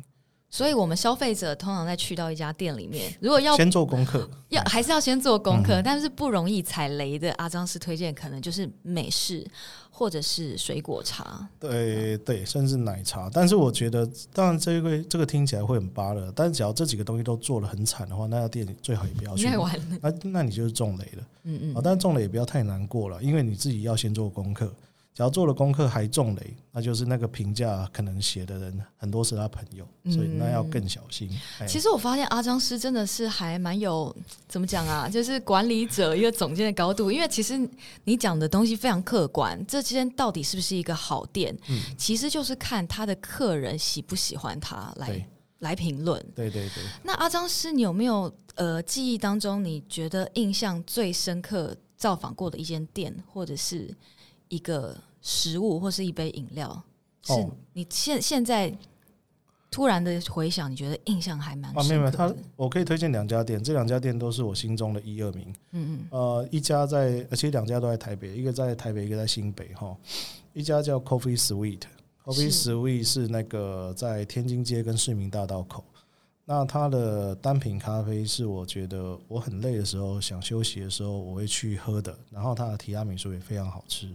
[0.51, 7.31] 嗯、所以，我们消费者通常在去到一家店里面，如果要先做功课，要还是要先做功课，嗯、但是不容易踩雷的。
[7.33, 9.45] 阿张师推荐可能就是美式。
[9.93, 13.29] 或者是水果茶，对对，甚至奶茶。
[13.31, 19.47] 但是我觉得，当然这个这个听起来会很巴乐，但是只要这几个东西都做得很惨的话，那家店最好也不要去。
[20.01, 21.27] 那那你就是中雷了。
[21.43, 21.81] 嗯嗯。
[21.83, 24.73] 但是中雷也不要太难过了，因为你自己要先做功课。
[25.21, 31.29] 只要做了功课还中雷，那就是那个评价可能写的人很多是他朋友，所以那要更小心。
[31.59, 34.15] 嗯、其实我发现阿张师真的是还蛮有
[34.49, 37.69] 怎么讲啊，就是管理者一个总监的高度，因为其实
[38.05, 45.29] 你讲的东西非常客观，这间到底是不是一个好店，嗯、其实就是看他的客人喜不喜欢他来
[45.59, 46.19] 来评论。
[46.35, 46.83] 对对对。
[47.03, 53.95] 那阿张师，你有没有呃记忆当中你觉得印象最深刻造访过的一间店，或者是？
[54.51, 56.83] 一个食物或是一杯饮料，
[57.23, 57.33] 是
[57.73, 58.75] 你现现在
[59.69, 61.71] 突然的回想，你觉得印象还蛮。
[61.77, 65.47] 啊，没有没有，他我可以推荐两家店，这两家店都是我心中的一二名。
[65.71, 69.95] 嗯嗯，呃，一家在，而且两家都在台北，一个在台北，一个在新北哈。
[70.53, 75.83] 一家叫 Coffee Sweet，Coffee Sweet 是那个在天津街跟市民大道口。
[76.43, 84.09] 那它的单品咖啡是我觉得我很累的时候想休息的时候我会去喝的，然后它的提拉米苏也非常好吃。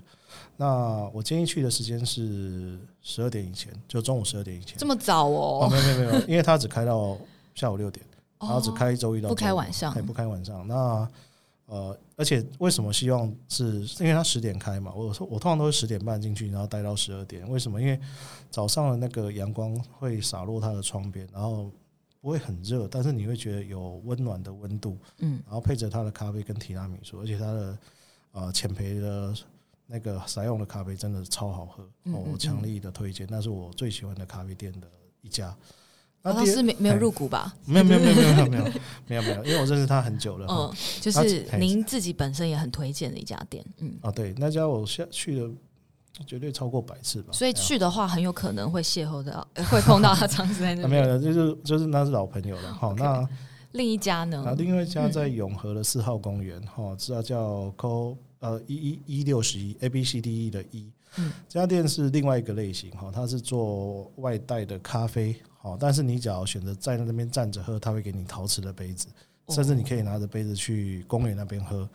[0.57, 4.77] 那我建议去的时间是十二点以前，就中午十二点以前。
[4.79, 5.65] 这么早哦？
[5.65, 7.19] 哦，没有没有没有，因为它只开到
[7.55, 8.05] 下午六点，
[8.41, 10.67] 然后只开周一到不开晚上，不开晚上。
[10.67, 11.09] 那
[11.67, 13.81] 呃，而且为什么希望是？
[13.99, 14.93] 因为它十点开嘛。
[14.95, 17.49] 我说我通常都是十点半进去，然后待到十二点。
[17.51, 17.81] 为什么？
[17.81, 17.99] 因为
[18.51, 21.69] 早上的那个阳光会洒落它的窗边，然后
[22.21, 24.97] 不会很热，但是你会觉得有温暖的温度。
[25.19, 27.79] 嗯，然后配着它的咖啡跟提拉米苏，而且它的
[28.31, 29.35] 呃浅焙的
[29.87, 34.89] 那个彩用的咖啡真的超好喝，我强力的推荐，那是我最喜欢的咖啡店的
[35.23, 35.57] 一家。
[36.23, 37.55] 那他是没没有入股吧？
[37.65, 38.47] 没有没有没有没有没有
[39.07, 40.47] 没有没有，因为我认识他很久了。
[40.51, 43.65] 嗯，就是您自己本身也很推荐的一家店。
[43.79, 45.49] 嗯，啊对，那家我去了
[46.27, 47.29] 绝对超过百次吧。
[47.33, 50.27] 所以去的话，很有可能会邂逅到，会碰到他。
[50.27, 52.75] 长时间没有的，就是就是那是老朋友了。
[52.75, 53.25] 好，那
[53.71, 54.43] 另一家呢？
[54.45, 58.17] 啊，另外一家在永和的四号公园，哈，知道叫 Co。
[58.41, 60.91] 呃一一一六十一 A B C D E 的一。
[61.19, 65.35] 嗯，这家店是另外一个类型哈，它是做外带的咖啡。
[65.59, 69.09] 好，但是你只要选择在那边站着喝，他会给你陶瓷的杯子，
[69.49, 71.89] 甚至你可以拿着杯子去公园那边喝。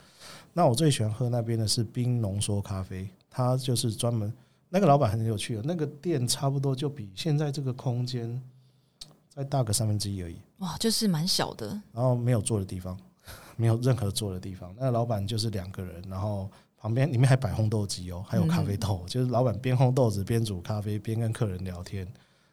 [0.51, 4.33] 那我最喜欢喝那边的是冰浓缩咖啡，它就是专门
[4.69, 8.41] 那个老板很有趣的，那个店差不多就比现在这个空间
[9.29, 10.35] 再大个三分之一而已。
[10.57, 11.67] 哇，就是蛮小的。
[11.93, 12.97] 然后没有坐的地方，
[13.61, 14.73] 没有任何坐的地方。
[14.79, 22.07] 那老板就是两个人，然后旁边里面还摆烘豆机哦，还有咖啡豆，就是老板边烘豆子边煮咖啡边跟客人聊天。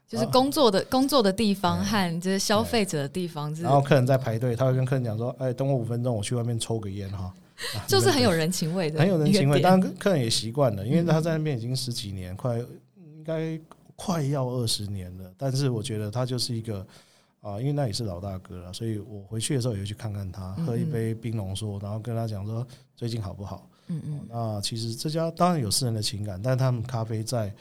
[0.06, 7.32] 就是工作的工作的地方和就是消费者的地方，然后客人在排队，他会跟客人讲说：“哎，等我五分钟，我去外面抽个烟哈。
[7.86, 9.60] ”就是很有人情味的，很有人情味。
[9.60, 13.60] 当然，客人也习惯了，因为他在那边已经十几年，快应该
[13.96, 15.30] 快要二十年了。
[15.36, 16.86] 但是我觉得他就是一个
[17.40, 23.68] 啊，因为那也是老大哥了，所以我回去的时候也会去看看他，喝一杯冰浓缩，然后跟他讲说最近好不好。
[23.88, 24.20] 嗯嗯。
[24.28, 27.54] 那其实这家当然有私人的情感，但他们咖啡在。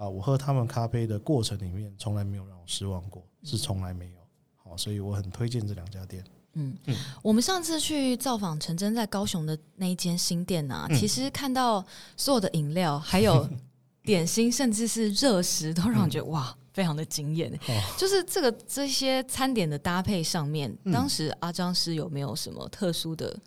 [0.00, 4.16] 啊，我喝他们咖啡的过程里面，从来没有让我失望过，是从来没有。
[4.56, 6.24] 好，所以我很推荐这两家店。
[6.54, 11.84] 嗯嗯，我们上次去造访陈真在高雄的那一间新店啊，其实看到
[12.16, 13.46] 所有的饮料，还有
[14.02, 17.52] 点心，甚至是热食，都让我觉得哇，非常的惊艳。
[17.96, 23.38] 就是这个这些餐点的搭配上面，当时阿张师有没有什么特殊的？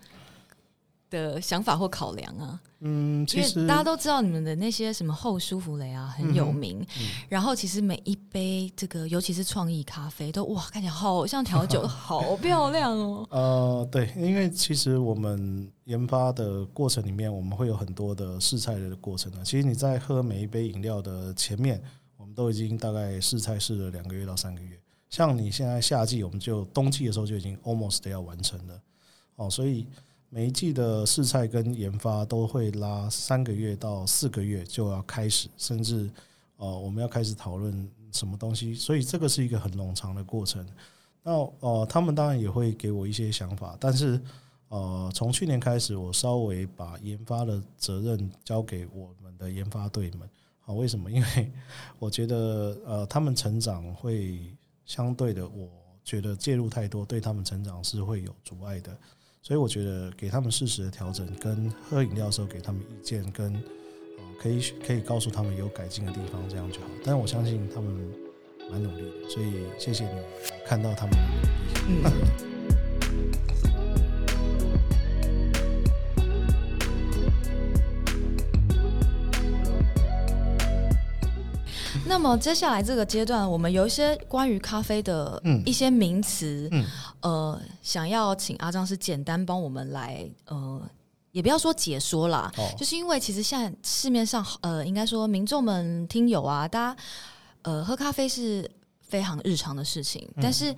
[1.14, 13.28] 的想法或考量啊，嗯，其实大家都知道你们的那些什么后舒芙蕾啊很有名，嗯嗯、然后其实每一杯这个，尤其是创意咖啡，都哇看起来好像调酒， 好漂亮哦。
[13.30, 19.42] 呃，对，因为其实我们研发的过程里面，我们会有很多的试菜的过程呢。
[19.46, 21.80] 其实你在喝每一杯饮料的前面，
[22.18, 24.76] 我们都已经大概试菜试了两个月到三个月。
[25.12, 28.82] 像你现在夏季，我们就冬季的时候就已经 almost 要完成了
[29.36, 29.86] 哦，所以。
[30.34, 36.10] 每一季的试菜跟研发都会拉三个月到四个月就要开始，甚至
[36.58, 40.68] 呃我们要开始讨论什么东西，所以这个是一个很冗长的过程。
[41.22, 44.20] 那呃他们当然也会给我一些想法，但是
[44.70, 50.28] 呃从去年开始，我稍微把研发的责任交给我们的研发队们。
[50.62, 51.12] 好，为什么？
[51.12, 51.52] 因为
[52.00, 54.52] 我觉得呃他们成长会
[54.84, 55.70] 相对的，我
[56.04, 58.98] 觉得介入太多，对他们成长是会有阻碍的。
[59.46, 63.62] 所以我觉得给他们适时的调整，跟喝饮料的时候给他们意见，跟
[64.42, 66.88] 可以可以告诉他们有改进的地方，这样就好。
[67.04, 67.92] 但我相信他们
[68.72, 70.22] 蛮努力的，所以谢谢你
[70.66, 71.14] 看到他们。
[82.06, 86.86] 那么接下来这个阶段，我们有一些关于咖啡的一些名词，嗯，
[87.22, 90.82] 呃，想要请阿张是简单帮我们来，呃，
[91.32, 97.02] 也不要说解说啦，哦，就是因为其实现在市面上，呃，应该说民众们听友啊，大家，
[97.64, 98.70] 呃，喝咖啡是
[99.02, 100.76] 非常日常的事情，但是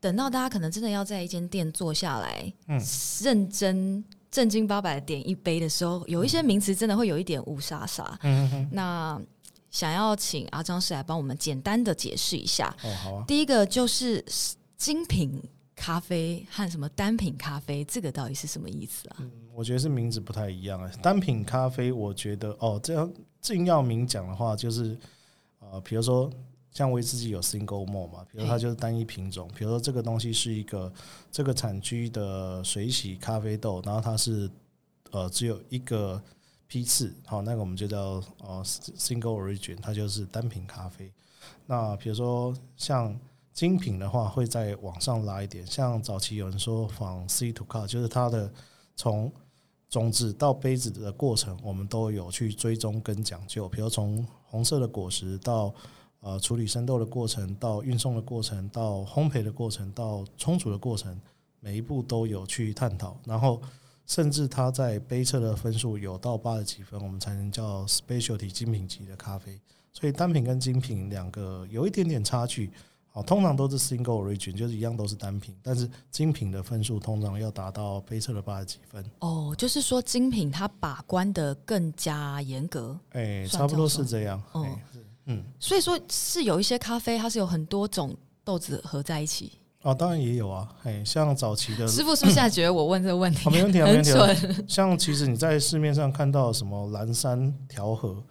[0.00, 2.80] 等到大家可能真的要在一间店坐下来，嗯，
[3.22, 9.20] 认真正经八百的点一杯的时候，有一些名词真的会有一点雾沙沙，嗯哼，那。
[9.70, 12.74] 想要请阿张师来帮我们简单的解释一下。
[12.82, 13.24] 哦，好啊。
[13.26, 14.24] 第一个就是
[14.76, 15.40] 精品
[15.76, 19.16] 咖啡和什么单品咖啡，这个到底是什么意思啊？
[19.20, 20.90] 嗯，我觉得是名字不太一样啊。
[21.02, 24.98] 单品咖啡，我觉得哦，这样正要明讲的话，就是
[25.60, 26.28] 呃，比如说
[26.72, 29.48] 像威士忌有 single malt 嘛，比如它就是单一品种。
[29.56, 30.92] 比如说这个东西是一个
[31.30, 34.50] 这个产区的水洗咖啡豆，然后它是
[35.12, 36.20] 呃只有一个。
[36.70, 41.12] 批次好，那个我们就叫呃 single origin，它就是单品咖啡。
[41.66, 43.18] 那比如说像
[43.52, 45.66] 精品的话会再往上拉一点。
[45.66, 48.48] 像早期有人说仿 C to cup，就是它的
[48.94, 49.32] 从
[49.88, 53.68] 种子到杯子的过程，我们都有去追踪跟讲究。
[53.68, 55.74] 比如从红色的果实到
[56.20, 61.20] 呃处理生豆的过程，到运送的过程，到烘焙的过程，到冲煮的过程，
[61.58, 63.16] 每一步都有去探讨。
[63.24, 63.60] 然后
[64.10, 69.56] 甚至它在杯测的分数有到八十几分，我们才能叫 specialty 精品级的咖啡。
[69.92, 72.72] 所以单品跟精品两个有一点点差距。
[73.08, 79.04] 好，通常都是 single origin，就是一样都是单品，但是精品的分数通常要达到杯测的八十几分。
[79.20, 82.98] 哦，就是说精品它把关的更加严格。
[83.10, 84.42] 哎、欸，差不多是这样。
[84.50, 84.84] 哦，欸、
[85.26, 89.52] 嗯，所以说是有一些咖啡，它是有很多种豆子合在一起。
[89.82, 90.68] 哦，当然也有啊。
[90.82, 94.64] 哎、欸，像早期的师傅是不是现在觉得我问这个问题、哦、没问题、啊，没问题。
[94.68, 98.22] 像其实你在市面上看到什么蓝山调和。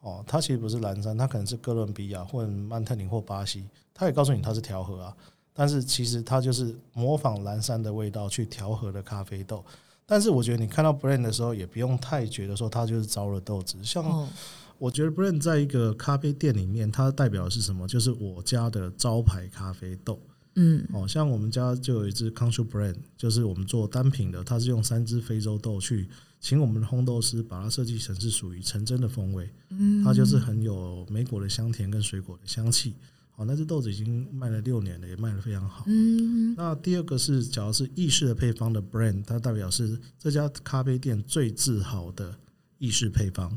[0.00, 5.16] 哦，它其实不是蓝山，它可能是哥伦比亚或曼特宁或巴西，它也告诉你它是调和啊，
[5.54, 9.64] 但是其实它就是模仿蓝山的味道去调和的咖啡豆。
[10.04, 13.76] 但是我觉得你看到 brand 的时候，也不用太觉得说它就是糟了豆子。
[13.84, 14.28] 像
[14.76, 17.86] 我觉得 brand 在一个咖啡店里面，它代表的是什么？
[17.86, 20.18] 就是我家的招牌咖啡豆。
[20.54, 26.08] 嗯，哦，像我们家就有一 brand，就是我们做单品的，它是用三只非洲豆去。
[26.40, 32.94] 请我们的烘豆师把它设计成是属于纯真的风味，嗯它就是很有莓果的香甜跟水果的香气。
[33.30, 35.84] 好，那只豆子已经卖了六年了，也卖得非常好。
[35.86, 42.36] 嗯那第二个是，假如是意式的配方的 brand，它代表是这家咖啡店最自豪的
[42.78, 43.56] 意式配方。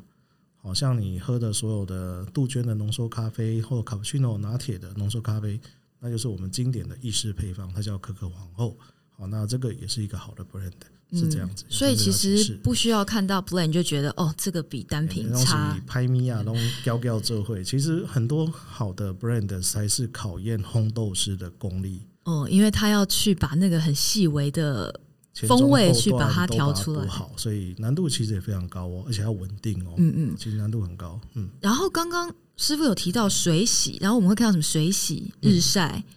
[0.58, 5.60] 好像你喝的所有的杜鹃的浓缩咖啡或卡布奇诺拿铁的浓缩咖啡，
[6.00, 8.78] 那就是我们经典的意式配方，它叫可可皇后。
[9.10, 10.72] 好，那这个也是一个好的 brand。
[11.14, 15.80] 是这样子，所以其实不需要看到 brand 就觉得哦，这个比单品差。
[15.86, 16.54] 拍米啊，都
[16.84, 22.02] 教教这会，其实很多好的 brand 才是考验烘豆师的功力。
[22.24, 25.00] 哦，因为他要去把那个很细微的
[25.48, 29.94] 风味去把它调出来，好，所以难度其实也非常高哦，而且要稳定哦。
[29.98, 31.20] 嗯嗯，其实难度很高。
[31.34, 31.50] 嗯。
[31.60, 36.04] 然后刚刚师傅有提到水洗，然后我们会看到什么水洗、日晒。
[36.08, 36.12] 嗯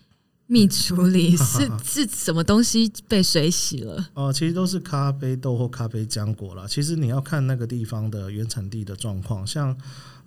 [0.50, 3.96] 蜜处理是 是什么东西被水洗了？
[4.16, 6.66] 哦、呃，其实都是咖啡豆或咖啡浆果啦。
[6.66, 9.76] 其实你要看那个地方的原产地的状况，像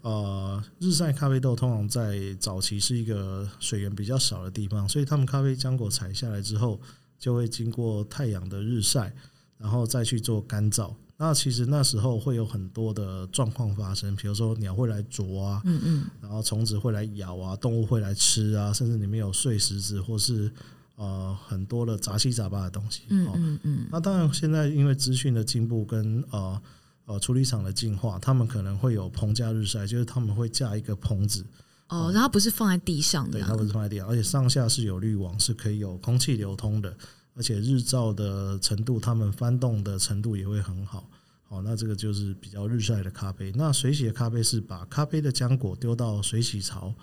[0.02, 6.80] 呃日晒咖啡豆，通常在早期是一个水源比较少的地方，所以他们咖啡浆果采下来之后，
[7.22, 9.14] 就会经过太阳的日晒，
[9.60, 10.92] 然后再去做干燥。
[11.18, 20.52] 那其实那时候会有很多的状况发生，比如说鸟会来啄啊，嗯嗯，然后虫子会来咬啊，动物会来吃啊，甚至里面有碎石子或是
[20.96, 23.04] 呃很多的杂七杂八的东西。
[23.10, 23.88] 嗯嗯嗯。
[23.92, 26.60] 那当然，现在因为资讯的进步跟呃
[27.06, 31.46] 呃处理厂的进化，他们可能会有棚架日晒，就是他们会架一个棚子。
[31.92, 36.96] 哦，然后不是放在地上的，对，它不是放在地上，而且上下是有滤网，是可以有空气流通的。
[37.34, 41.10] 而且日照的程度，它们翻动的程度也会很好。
[41.50, 43.52] 哦，那这个就是比较日晒的咖啡。
[43.56, 46.94] 那水洗的咖啡是把咖啡的浆果丢到水洗槽，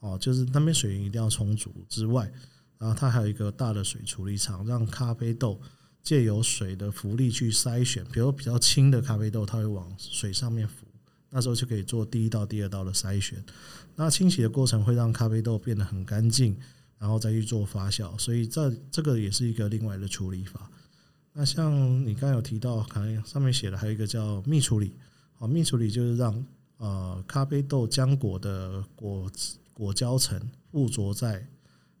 [0.00, 2.30] 哦，就是那边水源一定要充足之外，
[2.78, 5.60] 然后它还有一个大的水处理厂，让咖啡豆
[6.02, 8.02] 借由水的浮力去筛选。
[8.10, 10.86] 比如比较轻的咖啡豆，它会往水上面浮，
[11.30, 13.44] 那时候就可以做第一道、第二道的筛选。
[13.96, 16.56] 那清洗的过程会让咖啡豆变得很干净。
[17.00, 20.68] 然后再去做发酵，所以这这个也是一个另外的处理法。
[21.32, 24.96] 那像你刚有提到，可能上面写的还有一个叫蜜处理。
[25.36, 26.44] 好，蜜处理就是让
[26.78, 29.30] 呃咖啡豆浆果的果
[29.72, 30.40] 果胶层
[30.72, 31.46] 附着在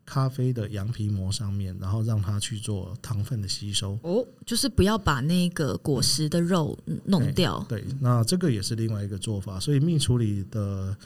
[0.08, 3.98] 咖啡的羊皮膜上面，然后让它去做糖分的吸收。
[4.02, 7.64] 哦，就是不要把那个果实的肉弄掉。
[7.68, 9.60] 对，对，那这个也是另外一个做法。
[9.60, 10.96] 所以蜜处理的。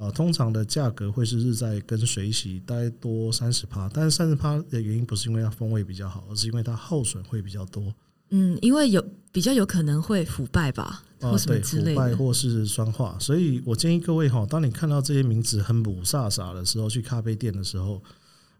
[0.00, 3.90] 呃，通常的价格会是日晒跟水洗，大概多三十趴。
[3.92, 7.92] 但是三十趴的原因不是因为它风味比较好，而是因为它耗损会比较多。
[8.30, 11.84] 嗯，因为有比较有可能会腐败吧，或什么之类的。
[11.86, 13.18] 对，腐败或是酸化。
[13.18, 18.00] 所以我建议各位哈，当你看到这些名字很母煞煞的时候，去咖啡店的时候，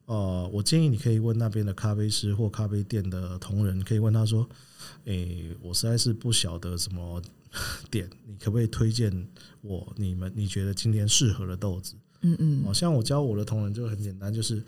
[0.08, 4.48] 呃，我建议你可以问那边的咖啡师或咖啡店的同仁，可以问他说
[5.04, 7.22] ：“诶、欸，我实在是不晓得什么。
[7.90, 9.28] ”点，你可不可以推荐
[9.60, 11.94] 我你们你觉得今天适合的豆子？
[12.22, 14.64] 嗯嗯，哦，像我教我的同仁就很简单，就是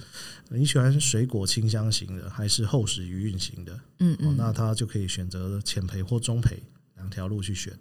[0.50, 3.80] 你喜欢水果清香型的，还是厚实余韵型的？
[4.00, 6.62] 嗯嗯，那他就可以选择浅培或中培
[6.96, 7.72] 两条路去选。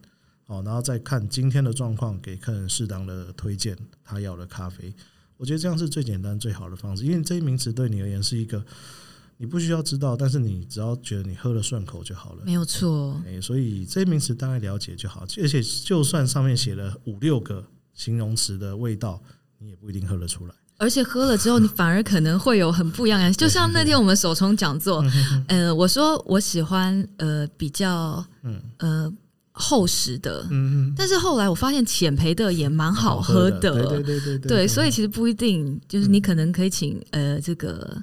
[0.48, 4.94] 哦，然后再看今天的状况，给客人适当的推荐他要的咖啡。
[5.40, 8.64] 我觉得这样是最简单最好的方式，因为这些名词对你而言是一个。
[9.42, 12.44] 你不需要知道，但是你只要觉得你喝了顺口就好了。
[12.46, 15.26] 没有错，哎，所以这些名词大概了解就好。
[15.42, 19.18] 而且就算上面写了五六个形容词的味道，
[19.58, 20.54] 你也不一定喝得出来。
[20.76, 23.32] 而且喝了之后，你反而可能会有很不一样的。
[23.32, 25.02] 就像那天我们手冲讲座，
[25.48, 28.22] 呃，我说我喜欢呃比较
[28.80, 29.10] 呃
[29.60, 38.02] 厚实的，嗯，但是后来我发现浅培的也蛮好喝的，对对对对对，所以其实不一定，就是你可能可以请呃这个。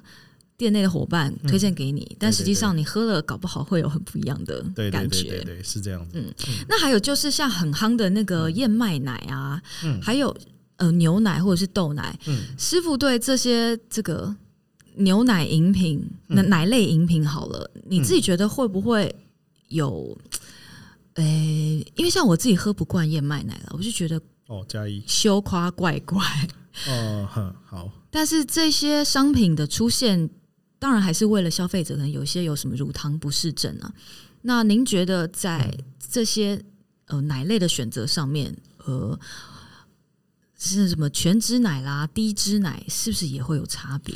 [0.59, 4.59] 店内的伙伴推荐给你，嗯、但实际上你喝了，搞不好会有很不一样的
[4.91, 5.21] 感觉。
[5.21, 6.13] 对对对，对，是这样子。
[6.15, 6.33] 嗯，
[6.67, 10.35] 那还有就是像很夯的那个燕麦奶啊，嗯，还有
[10.77, 14.35] 呃牛奶或者是豆奶，嗯，师傅对这些这个
[14.95, 19.15] 牛奶饮品、奶类饮品，好了，你自己觉得会不会
[19.67, 20.17] 有？
[21.17, 26.23] 诶、欸，因为像我自己喝不惯燕麦奶了，我就觉得哦，加一羞夸怪怪。
[26.87, 27.91] 哦，哼，好。
[28.09, 30.29] 但是这些商品的出现。
[30.79, 33.91] 当然还是为了消费者，可能有些有什么乳糖不适症啊。
[34.43, 36.61] 那您觉得在这些
[37.07, 38.55] 呃奶类的选择上面，
[38.85, 39.19] 呃，
[40.55, 44.13] 是什么全脂奶啦、低脂奶，是不是也会有差别？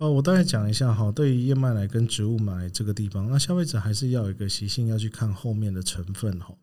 [0.00, 6.54] 呃，我大概讲一下哈，对于燕麦奶跟植物奶这个地方，那消费者还是要有一个习性，要去看后面的成分哈。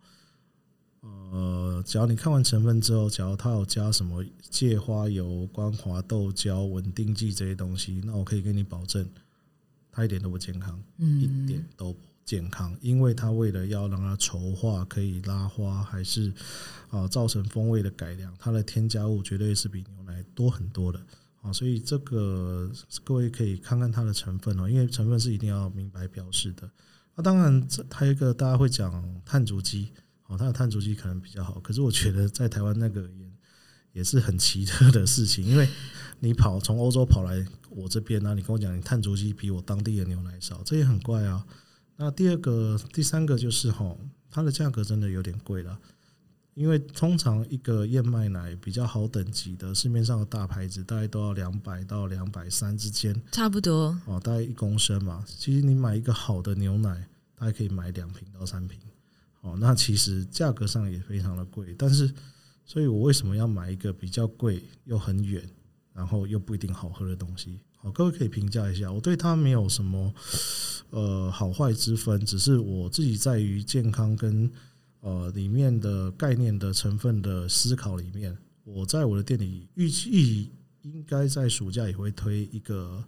[1.04, 9.08] 呃，只要你看完成分之后，假如它有加什么芥花油、光滑豆胶、稳定剂这些东西，那我可以跟你保证。
[9.92, 16.34] 它一点都不健康，嗯，一点都不健康，因为它为了要让它稠化，可以拉花，还是
[16.90, 21.00] 啊造成风味的改良，它的添加物绝对是比牛奶多很多的
[21.42, 22.70] 啊，所以这个
[23.04, 26.70] 各位可以看看它的成分哦，因为成分是一定要明白标示的。
[27.16, 29.92] 那当然，这还有一个大家会讲碳足迹，
[30.28, 33.32] 哦，它的碳足迹可能比较好，可是我觉得在台湾那个也
[33.94, 35.68] 也是很奇特的事情，因为
[36.20, 37.46] 你跑从欧洲跑来。
[37.70, 41.46] 我这边呢，你跟我讲，你碳足迹比我当地的牛奶少，这也很怪啊。
[41.96, 43.96] 那第二个、第三个就是哈，
[44.32, 45.80] 它的价格真的有点贵了。
[46.58, 55.24] 因为通常一个燕麦奶比较好等级的，市面上的大牌子大概都要两百到两百三之间，差不多哦，大概一公升嘛。
[55.28, 58.80] 其实你买一个好的牛奶，大概可以买两瓶到三瓶。
[59.42, 61.76] 哦，那其实价格上也非常的贵。
[61.78, 62.12] 但是，
[62.66, 65.48] 所以我为什么要买一个比较贵又很远？
[65.94, 68.92] 然后又不一定好喝的东西，好，各位可以评价一下。
[68.92, 70.14] 我对它没有什么
[70.92, 74.52] 呃好坏之分，只是我自己在于健康跟
[75.02, 83.04] 呃里面的概念的成分的思考里面，我在我的店里预计应该在暑假也会推一个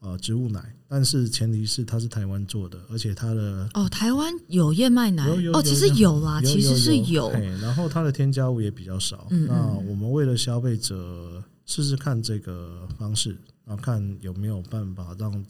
[0.00, 7.30] 呃植物奶，但是前提是它是台湾做的，而且它的哦台湾有燕麦奶哦，其实有啦，其实是有，
[7.60, 9.26] 然后它的添加物也比较少。
[9.30, 11.42] 嗯嗯那我们为了消费者。
[11.68, 15.44] 试试看这个方式，然后看有没有办法让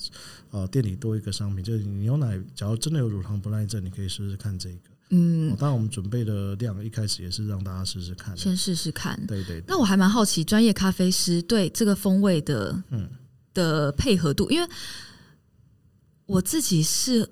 [0.50, 4.95] 呃店里多一个商品，就是牛奶，假如真的有乳糖不耐症，你可以试试看这个。
[5.10, 9.18] 嗯，当然我们准备的量一开始也是让大家试试看，先试试看。
[9.26, 9.64] 对，对对。
[9.68, 13.08] 那我还蛮好奇，专业咖啡师对这个风味的嗯
[13.54, 14.68] 的配合度，因为
[16.26, 17.28] 我自己是。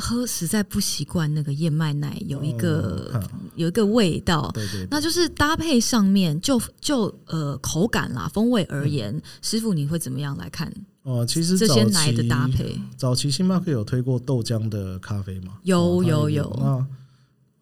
[0.00, 10.72] 喝实在不习惯那个燕麦奶有一个、嗯、有一个味道，对对对，那就是搭配上面就就呃口感啦风味而言，嗯、师傅你会怎么样来看？
[11.08, 15.58] 哦，其实这些奶的搭配，早期星巴克有推过豆浆的咖啡吗？
[15.62, 16.54] 有有有。
[16.60, 16.86] 那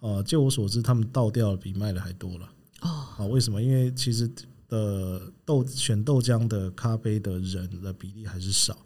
[0.00, 2.48] 呃，就我所知，他们倒掉的比卖的还多了。
[2.80, 3.62] 哦，啊，为什么？
[3.62, 4.28] 因为其实
[4.68, 8.76] 的豆选豆浆的咖啡的人的比例还是少。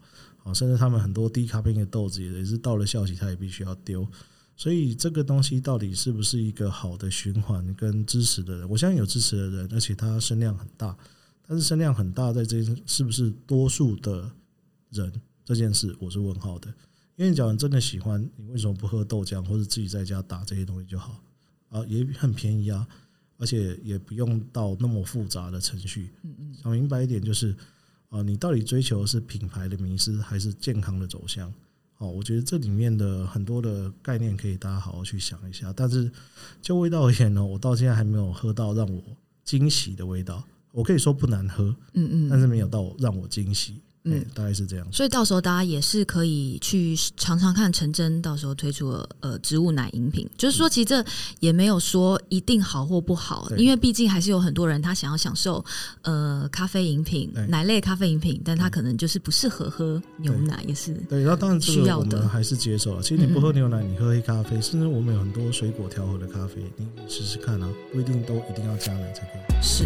[0.43, 4.07] 啊，甚至他们很多低咖啡因的豆子也是到了效期，他也必须要丢。
[4.55, 8.69] 所以这个东西到底是不是一个好的循环跟支持的人？
[8.69, 10.95] 我相信有支持的人，而且他声量很大。
[11.47, 14.31] 但是声量很大，在这是不是多数的
[14.91, 15.11] 人
[15.43, 16.67] 这件事，我是问号的。
[17.17, 21.21] 因为你假如真的喜欢，你为什么不喝豆浆，或者自己在家打这些东西就好？
[21.69, 22.87] 啊，也很便宜啊，
[23.37, 26.11] 而且也不用到那么复杂的程序。
[26.23, 27.55] 嗯嗯，想明白一点就是。
[28.11, 31.49] 啊，你到底追求的是品牌的迷思还是健康的走向？
[31.97, 35.71] 哦，我觉得这里面的很多的概念可以大家好好去想一下。
[35.71, 36.11] 但是
[36.61, 39.01] 就味道而言呢，我到现在还没有喝到让我
[39.45, 40.45] 惊喜的味道。
[40.73, 43.79] 我可以说不难喝，嗯嗯，但是没有到让我惊喜。
[44.03, 44.87] 嗯，大概是这样。
[44.91, 51.05] 所以到时候大家也是可以去尝尝看陈真到时候推出了呃植物奶饮品，就是说其实这
[51.39, 55.63] 也没有说一定好或不好，因为毕竟还是有很多人他想要享受
[56.01, 61.21] 呃咖啡饮品、奶类咖啡饮品，但他可能就是不适合喝牛奶，也是对。
[61.21, 63.03] 然后当然需要的还是接受了。
[63.03, 69.61] 其实你不喝牛奶，你喝黑咖啡，甚至我们有很多水果调和的咖啡，你试试看啊，不一定都一定要加奶才可以。
[69.61, 69.85] 是。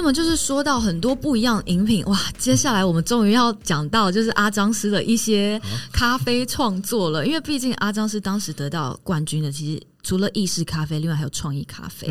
[0.00, 5.60] 那么就是说到很多不一样的饮品哇，接下来我们终于要讲到就是阿张师的一些
[5.92, 12.06] 咖啡创作了，因为毕竟阿张师当时得到冠军的，其实除了意式咖啡，另外还有创意咖啡，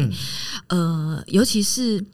[0.68, 2.06] 嗯、呃，尤其是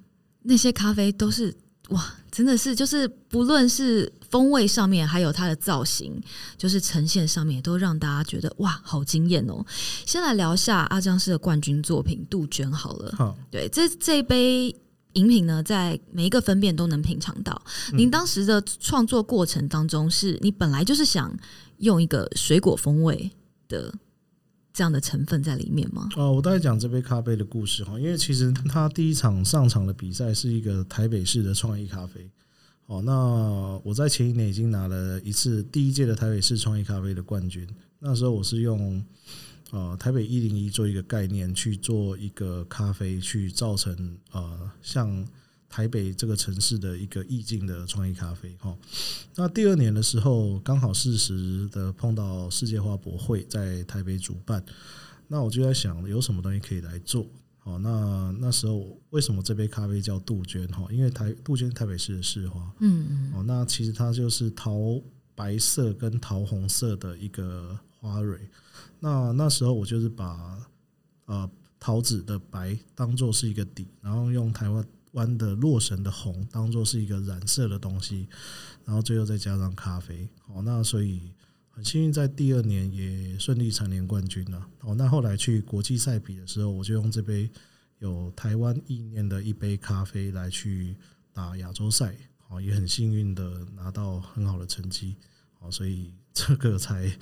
[0.43, 1.53] 那些咖啡都是
[1.89, 6.17] 哇，真的是就是不论是风味上面，还有它的造型，
[6.57, 9.61] 就是呈现上面，都让大家觉得哇，好惊艳哦。
[10.05, 14.73] 先来聊一下阿张师的冠军作品杜鹃好了，好，对，这这一杯。
[15.15, 17.61] 饮品呢，在每一个分辨都能品尝到。
[17.93, 21.37] 您当时的创作过程当中，是你本来就是想
[21.79, 23.29] 用一个水果风味
[23.67, 23.93] 的
[24.73, 26.09] 这样的成分在里面吗？
[26.15, 32.29] 哦，我大概讲这杯咖啡的故事哈，因为其实他第一场上场的比赛是一个台北市的创意咖啡。
[32.87, 37.67] 哦，那我在前一年已经拿了一次第一届的台北市创意咖啡的冠军，
[37.99, 39.03] 那时候我是用。
[39.75, 45.27] 呃，台北一零一做一个概念去做一个咖啡，去造成呃像
[45.67, 48.73] 台北这个城市的一个意境的创意咖啡哈。
[49.35, 54.63] 那第二年的时候，刚好适时的碰到世界花博会在台北主办，
[55.27, 57.27] 那我就在想有什么东西可以来做。
[57.65, 60.87] 哦，那那时候为什么这杯咖啡叫杜鹃哈？
[60.89, 63.33] 因为台杜鹃台北市的市花，嗯嗯。
[63.33, 65.01] 哦，那其实它就是桃
[65.35, 68.39] 白色跟桃红色的一个花蕊。
[68.99, 70.57] 那那时候我就是把
[71.25, 71.49] 呃
[71.79, 78.27] 桃子的白当做是一个底，然后用台湾湾的洛神的红当做是一个染色的东西，
[78.83, 80.27] 然后最后再加上咖啡。
[80.47, 81.31] 哦，那所以
[81.69, 84.67] 很幸运在第二年也顺利蝉联冠军了。
[84.81, 87.49] 哦，那后来去国际赛比的时候，我就用这杯
[87.99, 90.95] 有台湾意念的一杯咖啡来去
[91.33, 92.15] 打亚洲赛。
[92.47, 95.15] 哦，也很幸运的拿到很好的成绩。
[95.59, 97.15] 哦，所以这个才。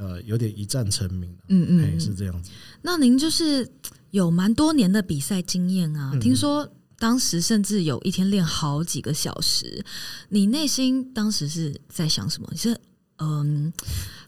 [0.00, 2.50] 呃，有点一战成名，嗯嗯，是这样子。
[2.80, 3.70] 那您就是
[4.12, 6.66] 有蛮多年的比赛经验啊，嗯、听说
[6.98, 9.84] 当时甚至有一天练好几个小时，
[10.30, 12.48] 你内心当时是在想什么？
[12.50, 12.74] 你是
[13.18, 13.70] 嗯，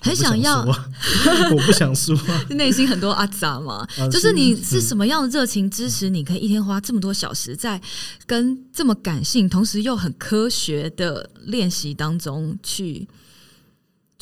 [0.03, 3.89] 很想要，我不想输、啊， 内心很多阿杂嘛。
[3.97, 7.81] 啊、就是你是什么样的热情支持你可以一天花这么多小时在
[8.27, 13.09] 跟这么感性，同时又很科学的练习当中去？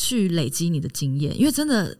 [0.01, 1.94] 去累积你的经验，因为真的，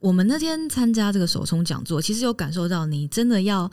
[0.00, 3.70] 我们那天参加这个手冲讲座，其实有感受到你真的要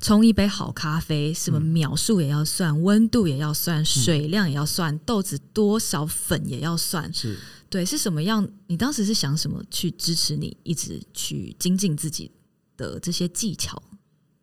[0.00, 7.36] 冲一杯好咖啡，什么秒数也要算，温度也要算，水量也要算，豆子多少粉也要算，是
[7.68, 8.48] 对，是什么样？
[8.68, 12.30] 你当时是想什么去支持你一直去精进自己
[12.76, 13.82] 的这些技巧？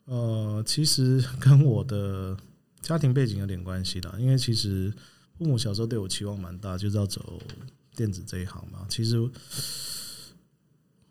[0.06, 2.36] 呃，其实跟我的
[2.82, 4.94] 家庭背景有点关系的，因为其实
[5.38, 7.42] 父母小时候对我期望蛮大，就是要走。
[7.96, 9.20] 电子这一行嘛，其实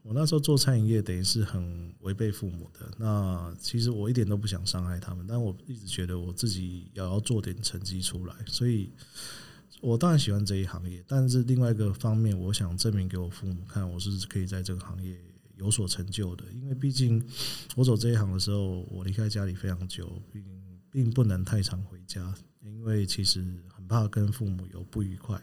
[0.02, 2.90] 我那时候做餐饮业，等于是很违背父母的。
[2.98, 8.34] 那其实我一点都不想伤害他们，但我一直觉得我自己也要做点成绩出来。
[8.46, 8.90] 所以，
[9.82, 15.20] 我当然喜欢这一行业，但是另外一个方面，我想证明给我父母看，我是可以在这个行业
[15.56, 16.46] 有所成就的。
[16.50, 17.22] 因为毕竟
[17.76, 20.42] 我走这一行的时候，我离开家里非常久，并
[20.90, 25.38] 并不能太常回家，因为其实很怕跟父母有不愉快。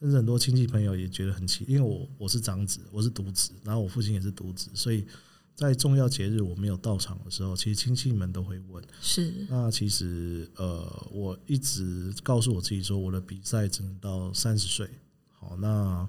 [0.00, 5.06] 甚至很多亲戚朋友也觉得很奇，因为我我是长子，我是独子，然后我父亲也是独子，所以
[5.54, 8.82] 在重要节日我没有到场的时候，其实亲戚们都会问。
[9.02, 14.88] 是，那其实呃，我一直告诉我自己说，我的比赛只能到三十岁。
[15.32, 16.08] 好，那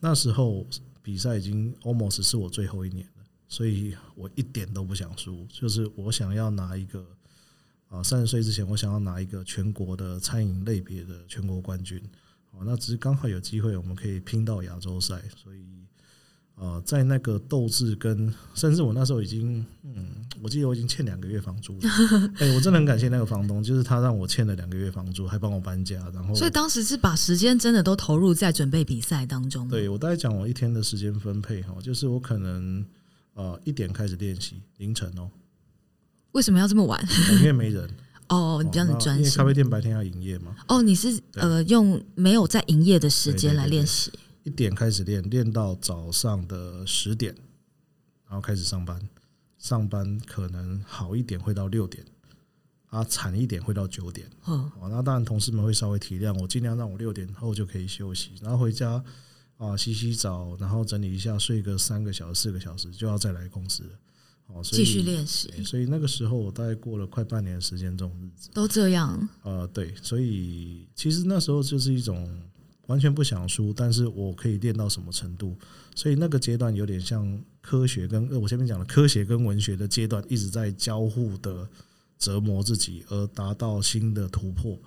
[0.00, 0.66] 那时候
[1.02, 7.02] 比赛已经 almost 是我最后一年了，所以我一点都不想输，就是我想要拿一个
[7.88, 11.98] 啊，三十岁之前我想要拿一个全国的餐饮类别的全国冠军。
[12.52, 15.64] 哦，那只是刚好有机会，我们可以拼到亚洲赛，所以，
[16.54, 21.80] 呃，在那个斗志跟，甚至我那时候已经，嗯，我记得我已经欠两个月房租了。
[22.38, 29.66] 哎、欸，我真的很感谢那个房东，就是他让我欠了两个月房租，还帮我搬家，然后，所以当时是把时间真的都投入在准备比赛当中。
[29.68, 32.84] 对，我大概讲我一天的时间分配哈，就是我可能
[33.34, 35.30] 呃一点开始练习，凌晨哦。
[36.32, 37.02] 为什么要这么晚？
[37.40, 37.88] 因为没人。
[38.32, 39.24] 哦，你比较很专心。
[39.24, 40.56] 因为咖啡店白天要营业嘛。
[40.68, 44.10] 哦，你是呃用没有在营业的时间来练习。
[44.44, 47.32] 一点开始练，练到早上的十点，
[48.26, 49.00] 然后开始上班。
[49.58, 52.04] 上班可能好一点会到六点，
[52.88, 54.26] 啊，惨一点会到九点。
[54.44, 59.00] 哦，那当然同事们会稍微体谅我，尽量让我六点后就可以休息，然后回家
[59.58, 63.90] 啊洗洗澡，然后整理一下，睡个三个小时、四个小时，就要再来公司了。
[64.62, 69.28] 继续练习，所以那个时候我大概过了快半年时间，这种日子都这样。
[69.42, 72.30] 呃，对，所以其实那时候就是一种
[72.86, 75.56] 完全不想输，但是我可以练到什么程度？
[75.94, 81.66] 所以那个阶段有点像科学跟我前面讲的科学跟文学的阶段一直在交互的
[82.18, 84.78] 折磨自己而达到新的突破。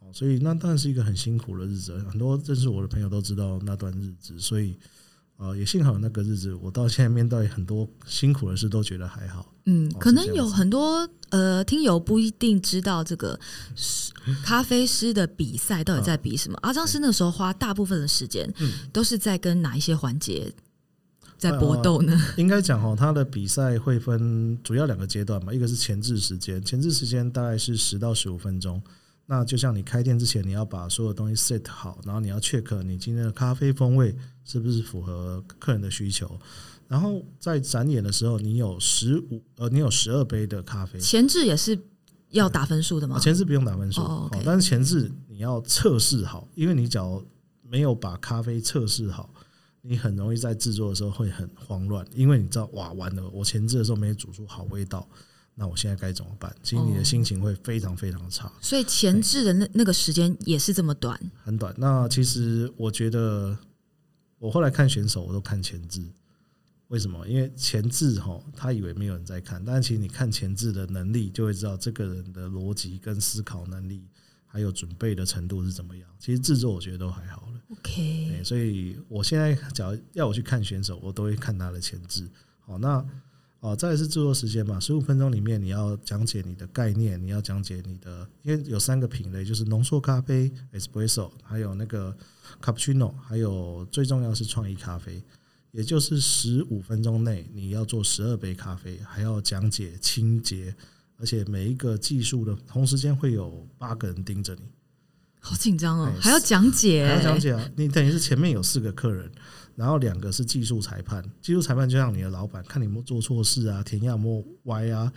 [0.00, 4.76] 哦，所以那当然是一个很辛苦的日子，很多认识我的朋友都知道那段日子，所以。
[5.36, 9.52] 呃，也幸好那个日子，我到现在面对很多辛苦的事，都觉得还好。
[9.66, 13.38] 嗯，可能有很多呃听友不一定知道这个
[14.44, 16.58] 咖啡师的比赛到底在比什么。
[16.62, 18.48] 阿张师那时候花大部分的时间，
[18.92, 20.52] 都是在跟哪一些环节
[21.36, 22.12] 在搏斗呢？
[22.12, 28.80] 呃、应该讲哦，他的比赛会分主要两个阶段嘛，一个是前置时间，前置时间大概是十到十五分钟。
[29.26, 34.14] 那就像你开店之前，你要把所有东西 set 好，然后你要 check 你今天的咖啡风味
[34.44, 36.38] 是不是符合客人的需求。
[36.86, 41.00] 然后在展演的时候，你有十五呃，你有十二杯的咖啡。
[41.00, 41.78] 前置也是
[42.28, 43.18] 要打分数的吗？
[43.18, 47.24] 前置不用打分数，哦 okay、但是前置你要测试好，因为你只要
[47.62, 49.32] 没有把咖啡测试好，
[49.80, 55.08] 你很容易在制作的时候会很慌乱，因为你知道哇，完了，我前置的时候没有煮出好味道。
[55.56, 56.52] 那我现在该怎么办？
[56.64, 58.52] 其实你的心情会非常非常差。
[58.60, 61.72] 所以前置的那那个时间也是这么短，很短。
[61.78, 63.56] 那其实我觉得，
[64.40, 66.04] 我后来看选手，我都看前置。
[66.88, 67.24] 为什么？
[67.28, 74.08] 因为前置哈，他以为没有人在看，但是其实你看前置的能力，就会知道这个人的逻辑跟思考能力，
[74.46, 76.08] 还有准备的程度是怎么样。
[76.18, 77.60] 其实制作我觉得都还好了。
[77.70, 78.42] OK。
[78.42, 82.28] 所以我现在假如要我去看选手，我都会看他的前置。
[82.58, 83.04] 好，那。
[83.64, 92.14] 哦，再来是制作时间嘛，十五分钟里面你要讲解你的概念，你要讲解你的，因为有三个品类，就是浓缩咖啡、Espresso，还有那个
[92.62, 95.24] Cappuccino，还有最重要是创意咖啡，
[95.70, 100.76] 也就是十五分钟内你要做十二杯咖啡，还要讲解清洁，
[101.16, 104.60] 而且每一个技术的同时间会有八个人盯着你，
[105.40, 109.32] 好紧张哦，还要讲解，还要讲解啊，你等于是前面有四个客人。
[109.76, 115.12] 然后两个是技术裁判，技术裁判就像你的老板，看你有没有做错事啊，填鸭有没有歪啊，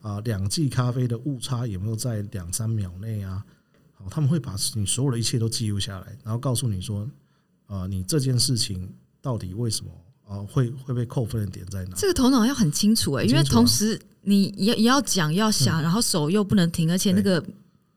[0.00, 3.44] 啊，两剂咖啡的误差有没有在两三秒内啊？
[3.92, 7.06] 好，他们会把你所有的一切都记录下来，然后告诉你说，
[7.66, 8.90] 啊，你这件事情
[9.20, 9.90] 到底为什么
[10.26, 11.94] 啊会会被扣分的点在哪？
[11.94, 17.44] 这个头脑要很清楚哎、欸，因为同时你也也要讲要想，然后手又不能停，而且那个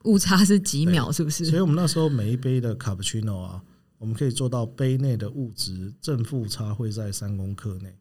[0.04, 1.46] 误差是几秒，是不是？
[1.46, 3.64] 所以我们那时候每一杯的卡布奇诺啊。
[4.02, 7.96] 我们可以做到杯内的物质正负差会在三公克内，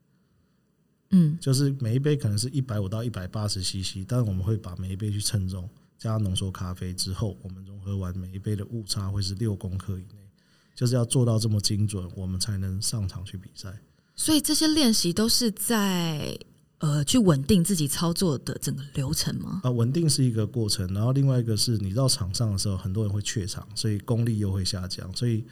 [1.11, 10.27] 嗯，就是每一杯可能是一百五到一百八十 CC，但是我们会把每一杯去称重，加浓缩咖啡之后，我们融合完每一杯的误差会是六公克以内，
[10.75, 13.79] 就是要做到这么精准，我们才能上场去比赛。
[14.17, 16.35] 所以这些练习都是在
[16.79, 19.61] 呃去稳定自己操作的整个流程吗？
[19.65, 25.45] 啊，稳定是一个过程，然后另外一个是你到场上的时候，很多人会怯场，所以功力又会下降，所以。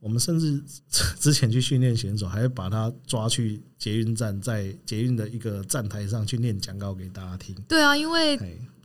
[0.00, 0.62] 我们甚至
[1.18, 7.54] 之前去训练选手，还会把他抓去捷运站，在捷运的一个站台上去念讲稿给大家听。
[7.68, 8.38] 对啊，因为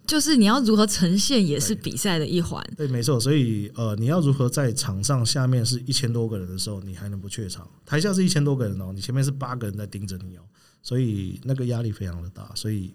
[0.05, 2.61] 就是你要如何呈现，也是比赛的一环。
[2.75, 3.19] 对，没错。
[3.19, 7.69] 所以呃，你要如何在场上下面是一千多个人的时候，你还能不怯场？
[7.85, 10.41] 台下是一千多个人哦，你前面是八个人在盯着你哦，
[10.81, 12.51] 所以那个压力非常的大。
[12.53, 12.93] 所以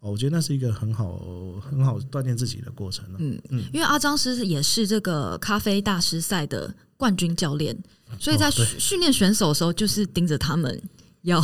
[0.00, 1.18] 我觉得那是一个很好
[1.60, 3.04] 很好锻炼自己的过程。
[3.18, 6.74] 嗯嗯，因为阿张师也是这个咖啡大师赛的。
[7.00, 7.74] 冠军教练，
[8.18, 10.78] 所以在训训练选手的时候，就是盯着他们
[11.22, 11.42] 要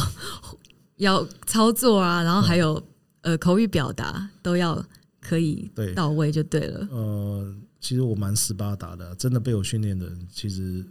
[0.97, 2.87] 要操作啊，然后还有
[3.23, 4.85] 呃口语表达都要
[5.19, 6.87] 可以到位就对了。
[6.91, 10.85] 呃，其实我蛮斯巴达的，真的被我训练的人其实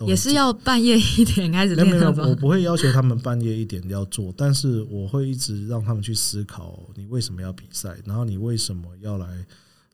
[0.00, 1.86] 也是要半夜一点开始练。
[1.86, 7.96] 没有，我不会要求他们半夜一点要做，但是我会一直让他们去思考：你为什么要比赛？
[8.04, 9.46] 然后你为什么要来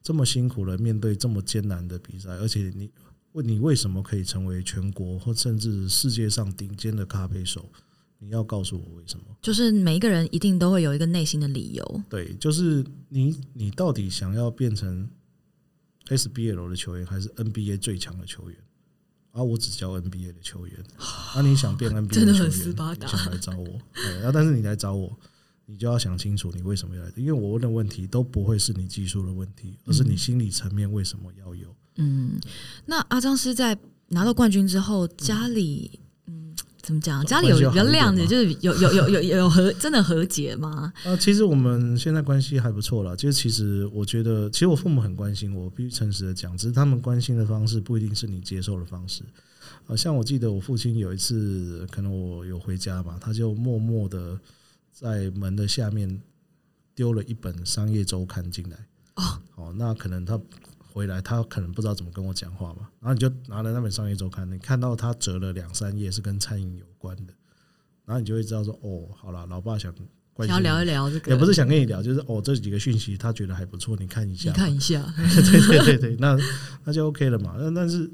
[0.02, 2.30] 这么辛苦的面对这么艰难的比赛？
[2.30, 2.90] 而且你。
[3.32, 7.70] 问你为什么可以成为全国或甚至世界上顶尖的咖啡手？
[8.18, 9.24] 你要告诉我为什么？
[9.40, 12.02] 就是每一个人一定都会有一个内心的理由。
[12.08, 15.08] 对，就是你，你到底想要变成
[16.08, 18.58] SBL 的球员，还是 NBA 最强的球员？
[19.32, 20.76] 啊，我只教 NBA 的球员。
[20.96, 23.66] 啊，你想变 NBA 的球员，真的很斯巴达，你想来找我。
[23.94, 25.16] 对，啊，但是你来找我，
[25.66, 27.12] 你就要想清楚你为什么要来。
[27.16, 31.74] 因为我问的问题都不会是你技术的问题，而是你心理层面为什么要有。
[31.96, 32.40] 嗯，
[32.86, 33.78] 那阿张师在
[34.08, 36.00] 拿到冠军之后，家里嗯
[36.90, 37.24] 怎么讲？
[37.24, 40.92] 家里有比较亮的，就是有有有有有和真的和解吗？
[41.04, 43.14] 啊，其实我们现在关系还不错了。
[43.14, 49.22] 就是其实我觉得，其实我父母很关心我，必须诚实的讲，只是他们关心的方式不一定是你接受的方式。
[49.86, 54.36] 啊，像我记得我父亲有一次，可能我有回家嘛，他就默默的
[54.92, 56.20] 在门的下面
[56.96, 58.76] 丢了一本商业周刊进来。
[59.14, 59.22] 哦，
[59.54, 60.40] 哦，那可能他。
[60.92, 67.32] 回来，他可能不知道怎么跟我讲话嘛，然后你就拿了那本商业周刊，你看到他折了两三页是跟餐饮有关的，
[68.04, 76.36] 然后你就会知道说，哦，好了，老爸想关关心，想要聊一聊这个，也不是想跟你聊，就是哦，这几个讯息他觉得还不错，你看一下，你看一下， 对对对对，那
[76.84, 77.56] 那就 OK 了嘛。
[77.58, 78.10] 那但是。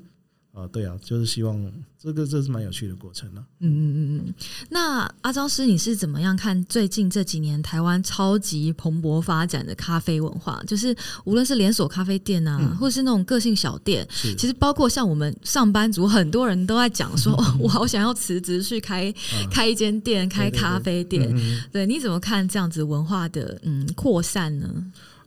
[0.56, 3.60] 啊，对啊，就是希望这个这是蛮有趣的过程呢、啊。
[3.60, 4.34] 嗯嗯嗯嗯。
[4.70, 10.62] 那阿昭师，你是怎么样看最近这几年台湾超级蓬勃发展的咖啡文化？
[10.66, 21.28] 就是无论是连锁咖啡店啊，嗯、或者是那种个性小店，其实包括像我们上班族，很多人都在讲说， 哦、我好想要辞职去开、啊、开一间店，开咖啡店。
[21.28, 24.66] 对，对，对，嗯、对，你怎么看这样子文化的嗯扩散呢？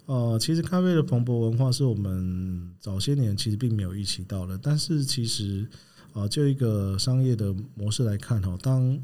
[0.10, 4.58] 呃，其实咖啡的蓬勃文化是我们早些年其实并没有预期到的。
[4.58, 5.68] 但是其实，
[6.14, 9.00] 啊、呃，就一个商业的模式来看哦，当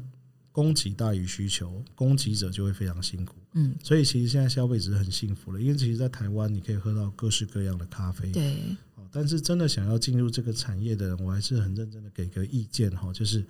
[0.50, 3.36] 供给大于需求，供给者就会非常辛苦。
[3.52, 8.32] 嗯，所以其实现在消费者是很幸福了，因为其实，在台湾你可以喝到各式各样的咖啡。
[8.32, 8.56] 对。
[9.12, 13.46] 但是真的想要进入这个产业的人，我还是很认真的给个意见哈，就是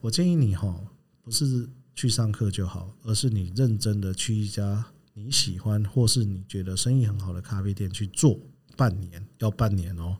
[0.00, 0.74] 我建议你哈，
[1.22, 4.86] 不是去上课就好，而是你认真的去一家。
[5.24, 8.38] 你喜欢或是你觉得生意很好的咖啡店去做
[8.76, 10.16] 半年，要半年哦，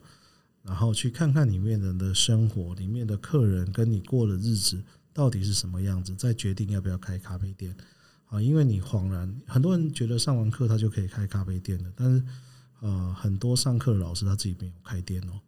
[0.64, 4.82] 然后去看看里面人的生活，里面的客人跟你过的日子
[5.12, 7.72] 到底是什么样子，再决定要不要开咖啡店
[8.26, 8.42] 啊。
[8.42, 12.24] 因为你恍然，很多人觉得上完课他就可以开咖啡店了，但是
[12.80, 15.40] 呃，很多上课的老师他自己没有开店哦，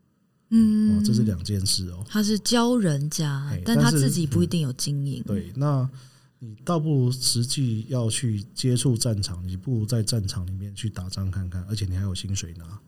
[0.51, 2.05] 嗯，这是两件事哦。
[2.09, 5.21] 他是教人家，但他自己不一定有经营。
[5.25, 5.91] 对，那。
[6.43, 12.81] 你倒不如实际要去接触战场，你不如在战场里面去打仗看看，而且你还有薪水拿。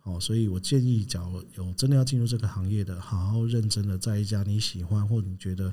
[0.00, 5.72] 好，所以我建议，假如有真的要进入这个行业的，好好认真的在一家你喜欢或你觉得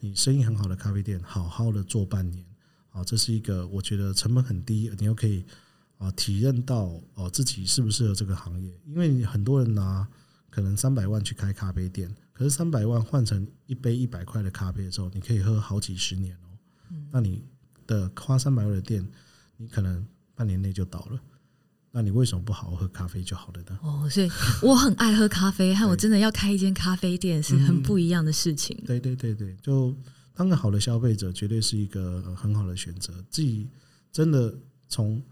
[0.00, 2.44] 你生意很好的咖啡店，好好的做半年。
[2.90, 5.46] 啊，这是一个我觉得成本很低，你又可以
[5.96, 8.70] 啊体验到哦自己适不适合这个行业。
[8.84, 10.06] 因为很多人拿
[10.50, 16.36] 可能三百万去开咖啡店，可是三百万换成一杯一百块的咖啡的时候，你可以喝好几十年。
[17.10, 17.42] 那你
[17.86, 19.06] 的花三百万的店，
[19.56, 21.20] 你可能半年内就倒了。
[21.92, 23.78] 那你为什么不好好喝咖啡就好了呢？
[23.82, 24.30] 哦，所以
[24.60, 28.76] 我很爱喝咖啡，和我真的要开一间咖啡店是很不一样的事情。
[28.84, 29.94] 对对对对，就
[30.34, 33.14] 当个好的消费者，绝对是一个很好的选择。
[33.30, 33.66] 自己
[34.12, 34.54] 真的
[34.88, 35.22] 从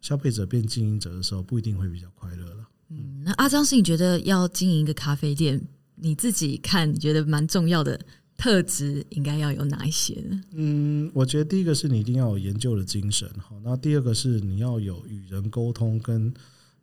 [0.00, 2.66] 消费者变经营者的时候，不一定会比较快乐了。
[2.88, 5.60] 嗯，那阿张是，你觉得要经营一个咖啡店，
[5.96, 8.00] 你自己看，你觉得蛮重要的？
[8.36, 10.42] 特质应该要有哪一些呢？
[10.52, 16.32] 嗯，我觉得第一个是你一定要有研究的精神，好，那第二个是你要有与人沟通跟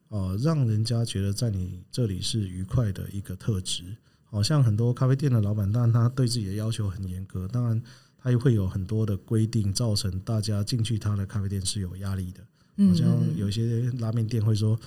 [0.10, 3.84] 呃，让人家觉得在你这里是愉快的一个特质。
[4.26, 7.80] 好像很多咖啡店的老板，当然他对自己的要求很严格，当然
[8.18, 12.42] 他也会有很多的规定，造成大家进去他的咖啡店是有压力的。
[12.88, 14.80] 好像有些拉面店会说，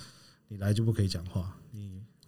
[0.49, 1.56] 你来就不可以讲话，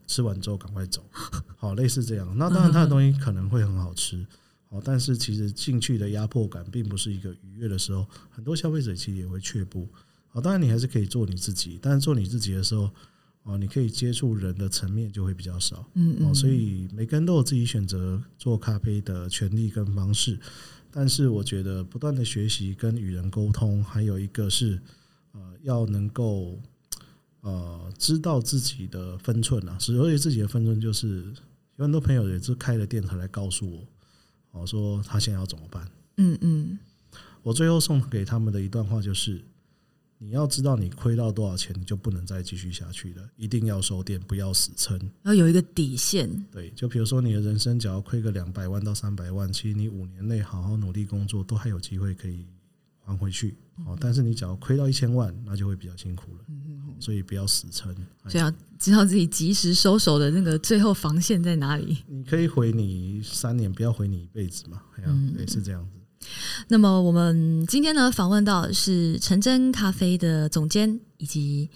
[0.09, 1.05] 吃完之后赶快走，
[1.55, 2.35] 好，类似这样。
[2.35, 4.25] 那当然，他的东西可能会很好吃，
[4.67, 9.87] 好，但是其实进去的压迫感并不是一个愉悦的时候，很多消费者其实也会却步。
[10.29, 12.89] 好，当然你还是可以做你自己，但是做你自己的时候，
[13.43, 15.87] 啊，你可以接触人的层面就会比较少。
[15.93, 16.33] 嗯嗯。
[16.33, 20.39] 所以每个人都有自己选择做咖啡的权利跟方式，
[20.89, 24.81] 但是我觉得不断的学习跟与人沟通，还有一个是
[25.33, 26.59] 呃，要能够。
[27.41, 31.25] 呃，知道自己的分寸啊，所以自己的分寸就是
[31.77, 33.87] 有很多朋友也是开了电台来告诉我，
[34.51, 35.89] 哦，说他现在要怎么办？
[36.17, 36.77] 嗯嗯，
[37.41, 39.41] 我最后送给他们的一段话就是：
[40.17, 46.29] 你要知道你亏到多少钱，你就不能再继续下去了，一定要收店，不要死撑，要有一个底线。
[46.51, 52.45] 对，就比如说你的人生，只要亏个两百万到三百万，其实你五年内好好努力工作，都还有机会可以
[53.09, 53.57] 还回去。
[53.85, 56.39] 哦，但是你只要亏到一千万，那就会比较辛苦了。
[56.99, 57.95] 所以不要死撑，
[58.27, 61.97] 所以要知道自己及时收手的那个最后防线在哪里。
[62.07, 64.81] 你可以回你三年，不要回你一辈子嘛。
[65.05, 66.27] 嗯，也是这样子。
[66.67, 71.69] 那么我们今天呢，访问到的是陈真咖啡的总监以及。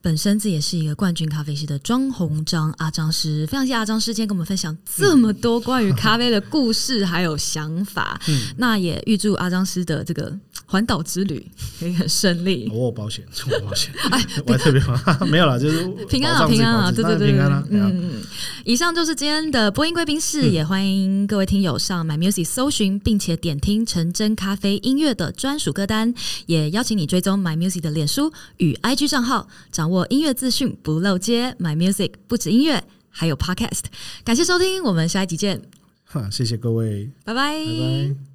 [0.00, 8.18] 本身自己也是一个冠军咖啡师的庄宏章阿张师，非常谢谢阿张师今天跟我们分享这么多关于咖啡的故事还有想法。
[8.28, 10.38] 嗯，那也预祝阿张师的这个
[10.70, 11.50] 环岛之旅
[11.80, 12.68] 可以很顺利。
[12.70, 13.90] 我有保险，我保险。
[14.12, 17.64] 哎， 我还特别好，没有啦，就是 平安啊，平安啊，对对对，平安啊。
[17.70, 18.20] 嗯，
[18.66, 26.12] 以上就是今天的播音贵宾室，也欢迎各位听友上 My Music 搜寻，并且点听陈真咖啡音乐的专属歌单，
[26.44, 33.84] 也邀请你追踪 My Music 的脸书与 IG 账号，掌握音乐资讯不漏接，My Music 不止音乐，还有 Podcast。
[34.22, 35.62] 感谢收听，我们下一集见。
[36.04, 37.54] 哈，谢谢各位，拜拜。
[37.54, 37.64] 拜
[38.14, 38.27] 拜。